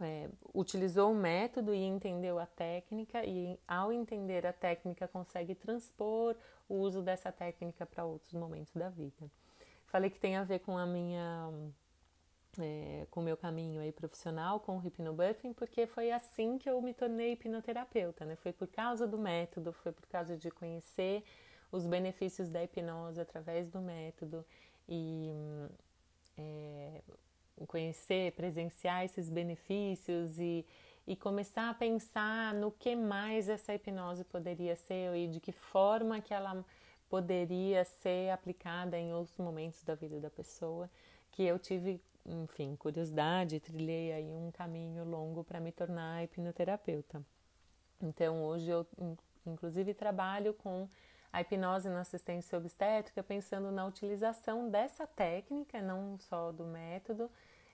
é, 0.00 0.28
utilizou 0.54 1.12
o 1.12 1.14
método 1.14 1.74
e 1.74 1.82
entendeu 1.82 2.38
a 2.38 2.46
técnica, 2.46 3.24
e 3.24 3.58
ao 3.66 3.92
entender 3.92 4.46
a 4.46 4.52
técnica, 4.52 5.06
consegue 5.08 5.54
transpor 5.54 6.36
o 6.68 6.74
uso 6.76 7.02
dessa 7.02 7.30
técnica 7.30 7.86
para 7.86 8.04
outros 8.04 8.32
momentos 8.32 8.74
da 8.74 8.88
vida. 8.88 9.30
Falei 9.86 10.10
que 10.10 10.18
tem 10.18 10.36
a 10.36 10.44
ver 10.44 10.60
com 10.60 10.76
a 10.76 10.86
minha. 10.86 11.50
É, 12.60 13.04
com 13.10 13.18
o 13.18 13.22
meu 13.22 13.36
caminho 13.36 13.80
aí 13.80 13.90
profissional 13.90 14.60
com 14.60 14.76
o 14.76 14.78
hypnobirthing, 14.78 15.52
porque 15.52 15.88
foi 15.88 16.12
assim 16.12 16.56
que 16.56 16.70
eu 16.70 16.80
me 16.80 16.94
tornei 16.94 17.32
hipnoterapeuta, 17.32 18.24
né? 18.24 18.36
Foi 18.36 18.52
por 18.52 18.68
causa 18.68 19.08
do 19.08 19.18
método, 19.18 19.72
foi 19.72 19.90
por 19.90 20.06
causa 20.06 20.36
de 20.36 20.52
conhecer 20.52 21.24
os 21.72 21.84
benefícios 21.84 22.48
da 22.48 22.62
hipnose 22.62 23.20
através 23.20 23.68
do 23.68 23.80
método 23.80 24.46
e 24.88 25.32
é, 26.38 27.02
conhecer, 27.66 28.32
presenciar 28.32 29.04
esses 29.04 29.28
benefícios 29.30 30.38
e, 30.38 30.64
e 31.06 31.14
começar 31.16 31.70
a 31.70 31.74
pensar 31.74 32.54
no 32.54 32.70
que 32.70 32.96
mais 32.96 33.48
essa 33.48 33.74
hipnose 33.74 34.24
poderia 34.24 34.76
ser 34.76 35.14
e 35.14 35.28
de 35.28 35.40
que 35.40 35.52
forma 35.52 36.20
que 36.20 36.34
ela 36.34 36.64
poderia 37.08 37.84
ser 37.84 38.30
aplicada 38.30 38.98
em 38.98 39.14
outros 39.14 39.38
momentos 39.38 39.82
da 39.84 39.94
vida 39.94 40.18
da 40.20 40.30
pessoa, 40.30 40.90
que 41.30 41.42
eu 41.42 41.58
tive, 41.58 42.00
enfim, 42.26 42.74
curiosidade, 42.76 43.60
trilhei 43.60 44.12
aí 44.12 44.34
um 44.34 44.50
caminho 44.50 45.04
longo 45.04 45.44
para 45.44 45.60
me 45.60 45.70
tornar 45.70 46.24
hipnoterapeuta. 46.24 47.24
Então, 48.02 48.42
hoje 48.42 48.68
eu 48.68 48.86
inclusive 49.46 49.94
trabalho 49.94 50.54
com 50.54 50.88
a 51.34 51.40
hipnose 51.40 51.88
na 51.88 52.02
assistência 52.02 52.56
obstétrica 52.56 53.20
pensando 53.20 53.72
na 53.72 53.84
utilização 53.84 54.70
dessa 54.70 55.04
técnica, 55.04 55.82
não 55.82 56.16
só 56.16 56.52
do 56.52 56.64
método, 56.64 57.28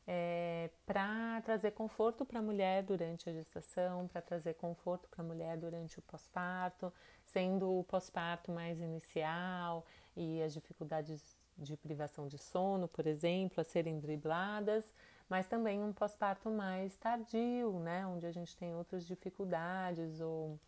é, 0.07 0.71
para 0.87 1.43
trazer 1.43 1.73
conforto 1.73 2.25
para 2.25 2.39
a 2.39 2.43
mulher 2.43 2.83
durante 2.83 3.29
a 3.29 3.33
gestação, 3.35 4.09
para 4.09 4.23
trazer 4.23 4.55
conforto 4.55 5.07
para 5.11 5.23
a 5.23 5.27
mulher 5.27 5.59
durante 5.59 5.99
o 5.99 6.03
pós-parto, 6.03 6.91
sendo 7.27 7.81
o 7.81 7.85
pós-parto 7.85 8.51
mais 8.51 8.81
inicial 8.81 9.85
e 10.17 10.43
as 10.43 10.55
dificuldades 10.55 11.23
de 11.59 11.77
privação 11.77 12.29
de 12.29 12.39
sono, 12.39 12.89
por 12.89 13.07
exemplo, 13.07 13.61
a 13.61 13.65
serem 13.65 14.01
dribladas, 14.01 14.91
mas 15.29 15.47
também 15.47 15.83
um 15.83 15.93
pós-parto 15.93 16.49
mais 16.49 16.97
tardio, 16.97 17.79
né, 17.81 18.07
onde 18.07 18.25
a 18.25 18.33
gente 18.33 18.57
tem 18.57 18.75
outras 18.75 19.07
dificuldades 19.07 20.19
ou 20.23 20.59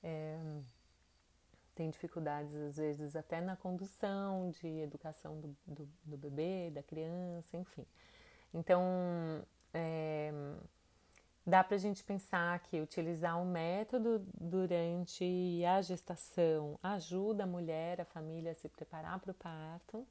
é, 0.00 0.38
tem 1.76 1.90
dificuldades 1.90 2.54
às 2.54 2.76
vezes 2.78 3.14
até 3.14 3.40
na 3.40 3.54
condução 3.54 4.50
de 4.50 4.66
educação 4.80 5.38
do, 5.38 5.56
do, 5.66 5.88
do 6.04 6.16
bebê, 6.16 6.70
da 6.70 6.82
criança, 6.82 7.56
enfim. 7.56 7.86
Então, 8.52 8.82
é, 9.74 10.32
dá 11.46 11.62
para 11.62 11.76
a 11.76 11.78
gente 11.78 12.02
pensar 12.02 12.58
que 12.60 12.80
utilizar 12.80 13.38
um 13.38 13.44
método 13.44 14.26
durante 14.34 15.62
a 15.64 15.82
gestação 15.82 16.78
ajuda 16.82 17.44
a 17.44 17.46
mulher, 17.46 18.00
a 18.00 18.04
família 18.06 18.52
a 18.52 18.54
se 18.54 18.68
preparar 18.70 19.20
para 19.20 19.30
o 19.32 19.34
parto 19.34 20.06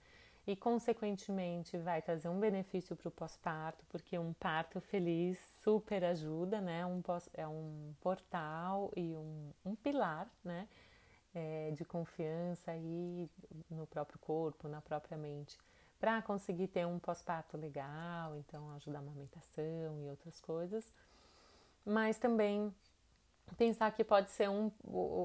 e, 0.45 0.55
consequentemente, 0.55 1.75
vai 1.79 1.99
trazer 1.99 2.29
um 2.29 2.39
benefício 2.39 2.95
para 2.95 3.07
o 3.07 3.11
pós-parto, 3.11 3.83
porque 3.89 4.19
um 4.19 4.33
parto 4.33 4.79
feliz 4.79 5.39
super 5.63 6.03
ajuda, 6.03 6.61
né? 6.61 6.85
Um 6.85 7.01
pós, 7.01 7.27
é 7.33 7.47
um 7.47 7.95
portal 7.99 8.91
e 8.95 9.15
um, 9.15 9.49
um 9.65 9.75
pilar, 9.75 10.29
né? 10.43 10.67
É, 11.37 11.71
de 11.71 11.83
confiança 11.83 12.71
aí 12.71 13.29
no 13.69 13.85
próprio 13.85 14.17
corpo, 14.19 14.69
na 14.69 14.79
própria 14.79 15.17
mente 15.17 15.57
para 15.99 16.21
conseguir 16.21 16.67
ter 16.67 16.85
um 16.85 16.99
pós-parto 16.99 17.57
legal, 17.57 18.35
então 18.37 18.71
ajudar 18.75 18.99
a 18.99 19.01
amamentação 19.01 20.01
e 20.03 20.09
outras 20.09 20.39
coisas. 20.39 20.91
Mas 21.85 22.17
também 22.17 22.73
pensar 23.57 23.91
que 23.91 24.03
pode 24.03 24.31
ser 24.31 24.49
um 24.49 24.71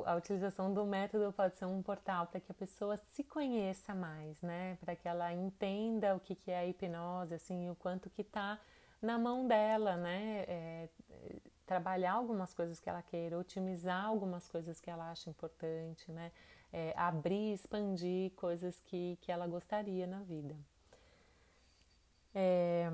a 0.05 0.15
utilização 0.15 0.73
do 0.73 0.85
método 0.85 1.33
pode 1.33 1.57
ser 1.57 1.65
um 1.65 1.83
portal 1.83 2.27
para 2.27 2.39
que 2.39 2.53
a 2.53 2.55
pessoa 2.55 2.97
se 2.97 3.25
conheça 3.25 3.95
mais, 3.95 4.41
né? 4.43 4.77
Para 4.81 4.95
que 4.95 5.09
ela 5.09 5.33
entenda 5.33 6.15
o 6.15 6.21
que, 6.21 6.35
que 6.35 6.51
é 6.51 6.59
a 6.59 6.67
hipnose, 6.67 7.35
assim, 7.35 7.71
o 7.71 7.75
quanto 7.75 8.09
que 8.11 8.23
está 8.23 8.59
na 9.03 9.19
mão 9.19 9.47
dela, 9.47 9.97
né? 9.97 10.45
É, 10.47 10.89
trabalhar 11.71 12.15
algumas 12.15 12.53
coisas 12.53 12.81
que 12.81 12.89
ela 12.91 13.03
queira, 13.03 13.39
otimizar 13.39 14.05
algumas 14.05 14.49
coisas 14.49 14.81
que 14.81 14.91
ela 14.91 15.11
acha 15.13 15.31
importante, 15.31 16.11
né? 16.11 16.33
é, 16.73 16.93
abrir, 16.97 17.53
expandir 17.53 18.31
coisas 18.33 18.81
que, 18.87 19.19
que 19.21 19.31
ela 19.31 19.47
gostaria 19.47 20.07
na 20.07 20.21
vida. 20.21 20.55
É, 22.35 22.89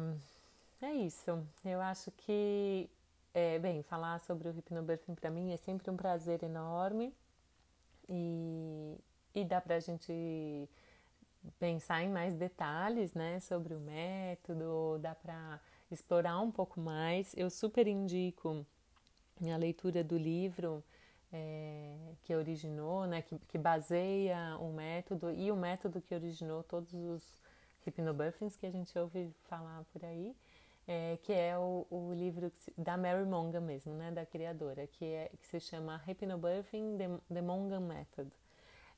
é 0.83 0.93
isso. 0.93 1.47
Eu 1.64 1.81
acho 1.81 2.11
que, 2.11 2.89
é, 3.35 3.59
bem, 3.59 3.83
falar 3.83 4.20
sobre 4.20 4.49
o 4.49 4.53
hypnobirthing 4.53 5.14
para 5.14 5.31
mim 5.31 5.53
é 5.53 5.57
sempre 5.57 5.91
um 5.91 5.97
prazer 5.97 6.43
enorme 6.43 7.14
e, 8.09 8.97
e 9.35 9.45
dá 9.45 9.61
para 9.61 9.77
a 9.77 9.81
gente 9.81 10.68
pensar 11.59 12.03
em 12.03 12.09
mais 12.09 12.35
detalhes, 12.35 13.14
né, 13.14 13.39
sobre 13.41 13.74
o 13.74 13.79
método, 13.79 14.99
dá 15.01 15.14
para 15.14 15.61
explorar 15.91 16.41
um 16.41 16.51
pouco 16.51 16.80
mais. 16.80 17.34
Eu 17.37 17.51
super 17.51 17.87
indico 17.87 18.64
a 19.53 19.57
leitura 19.57 20.03
do 20.03 20.16
livro 20.16 20.82
é, 21.32 21.95
que 22.22 22.34
originou, 22.34 23.07
né, 23.07 23.22
que, 23.22 23.39
que 23.49 23.59
baseia 23.59 24.57
o 24.59 24.72
método 24.72 25.30
e 25.30 25.51
o 25.51 25.57
método 25.57 26.01
que 26.01 26.14
originou 26.14 26.62
todos 26.62 26.93
os 26.95 27.22
hypnobirthings 27.84 28.57
que 28.57 28.66
a 28.66 28.70
gente 28.70 28.97
ouve 28.99 29.32
falar 29.45 29.84
por 29.93 30.05
aí, 30.05 30.34
é, 30.89 31.18
que 31.22 31.32
é 31.32 31.57
o, 31.59 31.87
o 31.91 32.12
livro 32.14 32.51
da 32.76 32.97
Mary 32.97 33.24
Mongan 33.24 33.61
mesmo, 33.61 33.95
né, 33.95 34.11
da 34.11 34.24
criadora, 34.24 34.87
que, 34.87 35.05
é, 35.05 35.30
que 35.39 35.47
se 35.47 35.61
chama 35.61 35.97
Hypnobirthing, 36.07 36.97
The, 36.97 37.34
The 37.34 37.43
Mongan 37.43 37.80
Method. 37.80 38.30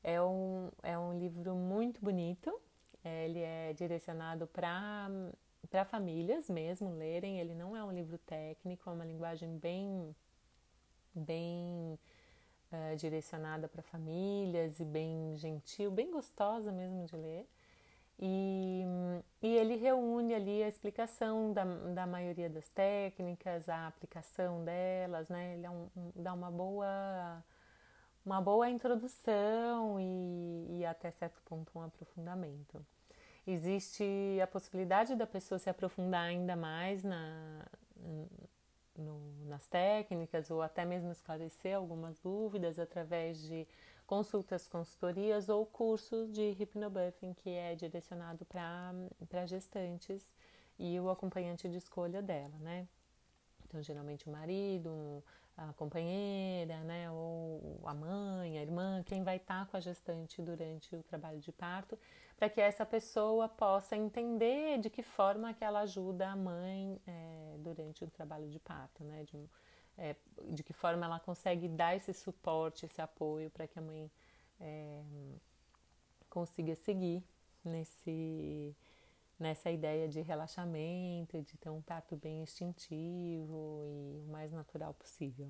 É 0.02 0.20
um, 0.22 0.70
é 0.82 0.96
um 0.96 1.18
livro 1.18 1.54
muito 1.54 2.00
bonito, 2.00 2.54
é, 3.04 3.24
ele 3.24 3.40
é 3.40 3.72
direcionado 3.72 4.46
para 4.46 5.10
para 5.66 5.84
famílias 5.84 6.48
mesmo 6.48 6.94
lerem, 6.94 7.40
ele 7.40 7.54
não 7.54 7.76
é 7.76 7.82
um 7.82 7.92
livro 7.92 8.16
técnico, 8.18 8.88
é 8.88 8.92
uma 8.92 9.04
linguagem 9.04 9.58
bem 9.58 10.14
bem 11.14 11.98
uh, 12.72 12.96
direcionada 12.96 13.68
para 13.68 13.82
famílias 13.82 14.78
e 14.80 14.84
bem 14.84 15.36
gentil, 15.36 15.90
bem 15.90 16.10
gostosa 16.10 16.70
mesmo 16.70 17.04
de 17.06 17.16
ler. 17.16 17.48
E, 18.20 18.82
e 19.40 19.56
ele 19.56 19.76
reúne 19.76 20.34
ali 20.34 20.62
a 20.62 20.68
explicação 20.68 21.52
da, 21.52 21.64
da 21.64 22.06
maioria 22.06 22.50
das 22.50 22.68
técnicas, 22.68 23.68
a 23.68 23.86
aplicação 23.86 24.64
delas, 24.64 25.28
né? 25.28 25.54
Ele 25.54 25.66
é 25.66 25.70
um, 25.70 25.88
um, 25.96 26.12
dá 26.16 26.32
uma 26.32 26.50
boa, 26.50 27.44
uma 28.26 28.40
boa 28.40 28.68
introdução 28.68 30.00
e, 30.00 30.80
e 30.80 30.86
até 30.86 31.12
certo 31.12 31.40
ponto 31.44 31.78
um 31.78 31.82
aprofundamento. 31.82 32.84
Existe 33.46 34.04
a 34.42 34.46
possibilidade 34.46 35.14
da 35.14 35.26
pessoa 35.26 35.58
se 35.58 35.70
aprofundar 35.70 36.24
ainda 36.24 36.54
mais 36.54 37.02
na, 37.02 37.64
no, 38.96 39.20
nas 39.46 39.66
técnicas 39.68 40.50
ou 40.50 40.60
até 40.60 40.84
mesmo 40.84 41.10
esclarecer 41.10 41.76
algumas 41.76 42.18
dúvidas 42.18 42.78
através 42.78 43.40
de 43.40 43.66
consultas, 44.06 44.66
consultorias 44.66 45.48
ou 45.48 45.64
cursos 45.64 46.32
de 46.32 46.50
hypnobirthing 46.52 47.34
que 47.34 47.50
é 47.50 47.74
direcionado 47.74 48.44
para 48.44 49.46
gestantes 49.46 50.34
e 50.78 50.98
o 50.98 51.10
acompanhante 51.10 51.68
de 51.68 51.76
escolha 51.76 52.22
dela, 52.22 52.56
né? 52.58 52.86
Então, 53.66 53.82
geralmente 53.82 54.26
o 54.26 54.32
marido, 54.32 55.22
a 55.56 55.72
companheira, 55.74 56.78
né, 56.84 57.10
ou 57.10 57.80
a 57.84 57.92
mãe, 57.92 58.58
a 58.58 58.62
irmã, 58.62 59.02
quem 59.04 59.22
vai 59.22 59.36
estar 59.36 59.64
tá 59.64 59.70
com 59.70 59.76
a 59.76 59.80
gestante 59.80 60.40
durante 60.40 60.94
o 60.96 61.02
trabalho 61.02 61.40
de 61.40 61.52
parto, 61.52 61.98
para 62.38 62.48
que 62.48 62.60
essa 62.60 62.86
pessoa 62.86 63.48
possa 63.48 63.96
entender 63.96 64.78
de 64.78 64.88
que 64.88 65.02
forma 65.02 65.52
que 65.52 65.64
ela 65.64 65.80
ajuda 65.80 66.28
a 66.28 66.36
mãe 66.36 67.00
é, 67.04 67.56
durante 67.58 68.04
o 68.04 68.10
trabalho 68.10 68.48
de 68.48 68.60
parto, 68.60 69.02
né, 69.02 69.24
de, 69.24 69.50
é, 69.98 70.14
de, 70.44 70.62
que 70.62 70.72
forma 70.72 71.04
ela 71.04 71.18
consegue 71.18 71.66
dar 71.66 71.96
esse 71.96 72.14
suporte, 72.14 72.86
esse 72.86 73.02
apoio 73.02 73.50
para 73.50 73.66
que 73.66 73.76
a 73.76 73.82
mãe 73.82 74.08
é, 74.60 75.02
consiga 76.30 76.76
seguir 76.76 77.24
nesse 77.64 78.74
nessa 79.38 79.70
ideia 79.70 80.08
de 80.08 80.20
relaxamento, 80.20 81.40
de 81.42 81.56
ter 81.58 81.70
um 81.70 81.80
parto 81.80 82.16
bem 82.16 82.42
instintivo 82.42 83.84
e 84.04 84.18
o 84.18 84.32
mais 84.32 84.52
natural 84.52 84.92
possível. 84.94 85.48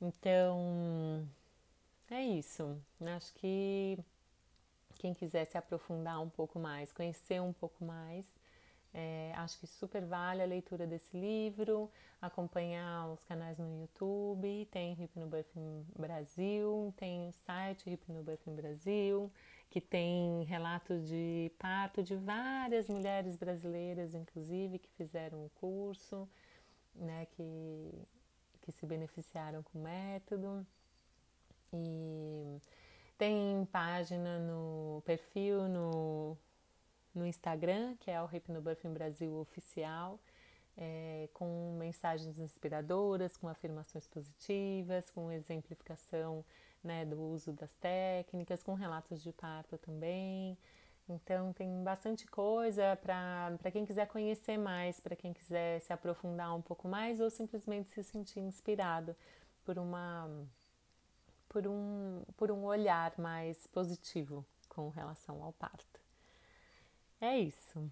Então, 0.00 1.28
é 2.08 2.22
isso. 2.22 2.80
Acho 3.00 3.34
que 3.34 3.98
quem 4.98 5.14
quiser 5.14 5.44
se 5.46 5.56
aprofundar 5.56 6.20
um 6.20 6.28
pouco 6.28 6.58
mais, 6.58 6.92
conhecer 6.92 7.40
um 7.40 7.52
pouco 7.52 7.84
mais, 7.84 8.26
é, 8.98 9.32
acho 9.36 9.58
que 9.58 9.66
super 9.66 10.02
vale 10.06 10.42
a 10.42 10.46
leitura 10.46 10.86
desse 10.86 11.14
livro, 11.14 11.90
acompanhar 12.20 13.12
os 13.12 13.22
canais 13.24 13.58
no 13.58 13.82
YouTube, 13.82 14.66
tem 14.70 14.94
Hypnobirthing 14.94 15.86
Brasil, 15.98 16.94
tem 16.96 17.28
o 17.28 17.32
site 17.32 17.90
Hypnobirthing 17.90 18.54
Brasil, 18.54 19.30
que 19.68 19.82
tem 19.82 20.44
relatos 20.44 21.06
de 21.06 21.52
parto 21.58 22.02
de 22.02 22.16
várias 22.16 22.88
mulheres 22.88 23.36
brasileiras, 23.36 24.14
inclusive, 24.14 24.78
que 24.78 24.88
fizeram 24.92 25.44
o 25.44 25.50
curso, 25.56 26.26
né, 26.94 27.26
que, 27.32 27.92
que 28.62 28.72
se 28.72 28.86
beneficiaram 28.86 29.62
com 29.62 29.78
o 29.78 29.82
método. 29.82 30.66
E 31.70 32.62
tem 33.18 33.66
página 33.72 34.38
no 34.38 35.02
perfil 35.04 35.68
no, 35.68 36.36
no 37.14 37.26
Instagram, 37.26 37.96
que 38.00 38.10
é 38.10 38.20
o 38.22 38.26
Hypnobirthing 38.26 38.92
Brasil 38.92 39.34
Oficial, 39.36 40.20
é, 40.76 41.28
com 41.32 41.76
mensagens 41.78 42.38
inspiradoras, 42.38 43.36
com 43.36 43.48
afirmações 43.48 44.06
positivas, 44.06 45.10
com 45.10 45.32
exemplificação 45.32 46.44
né, 46.84 47.04
do 47.04 47.20
uso 47.20 47.52
das 47.52 47.74
técnicas, 47.76 48.62
com 48.62 48.74
relatos 48.74 49.22
de 49.22 49.32
parto 49.32 49.78
também. 49.78 50.56
Então, 51.08 51.52
tem 51.52 51.84
bastante 51.84 52.26
coisa 52.26 52.96
para 53.00 53.70
quem 53.70 53.86
quiser 53.86 54.06
conhecer 54.08 54.58
mais, 54.58 54.98
para 54.98 55.14
quem 55.14 55.32
quiser 55.32 55.80
se 55.80 55.92
aprofundar 55.92 56.54
um 56.54 56.60
pouco 56.60 56.88
mais 56.88 57.20
ou 57.20 57.30
simplesmente 57.30 57.88
se 57.94 58.02
sentir 58.02 58.40
inspirado 58.40 59.14
por, 59.64 59.78
uma, 59.78 60.28
por, 61.48 61.66
um, 61.66 62.22
por 62.36 62.50
um 62.50 62.64
olhar 62.64 63.12
mais 63.18 63.66
positivo 63.68 64.44
com 64.68 64.88
relação 64.90 65.42
ao 65.42 65.52
parto. 65.52 66.00
É 67.20 67.38
isso. 67.38 67.90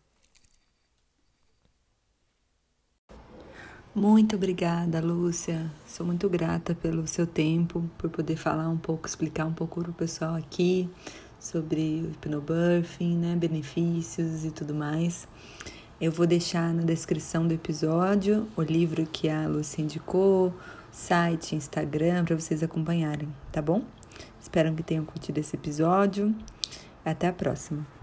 Muito 3.95 4.35
obrigada, 4.35 5.01
Lúcia. 5.01 5.71
Sou 5.87 6.05
muito 6.05 6.29
grata 6.29 6.75
pelo 6.75 7.07
seu 7.07 7.27
tempo, 7.27 7.89
por 7.97 8.11
poder 8.11 8.37
falar 8.37 8.69
um 8.69 8.77
pouco, 8.77 9.07
explicar 9.07 9.47
um 9.47 9.55
pouco 9.55 9.81
para 9.81 9.91
o 9.91 9.95
pessoal 9.95 10.35
aqui 10.35 10.91
sobre 11.39 12.03
o 12.05 12.11
hipnobirthing, 12.11 13.17
né, 13.17 13.37
benefícios 13.37 14.45
e 14.45 14.51
tudo 14.51 14.75
mais. 14.75 15.29
Eu 16.01 16.11
vou 16.11 16.27
deixar 16.27 16.75
na 16.75 16.83
descrição 16.83 17.47
do 17.47 17.55
episódio 17.55 18.49
o 18.57 18.63
livro 18.63 19.07
que 19.07 19.29
a 19.29 19.47
Lúcia 19.47 19.81
indicou, 19.81 20.53
site, 20.95 21.57
Instagram, 21.57 22.25
para 22.25 22.37
vocês 22.37 22.63
acompanharem, 22.63 23.29
tá 23.51 23.61
bom? 23.61 23.83
Espero 24.41 24.73
que 24.75 24.83
tenham 24.83 25.05
curtido 25.05 25.41
esse 25.41 25.57
episódio. 25.57 26.33
Até 27.05 27.27
a 27.27 27.33
próxima. 27.33 27.94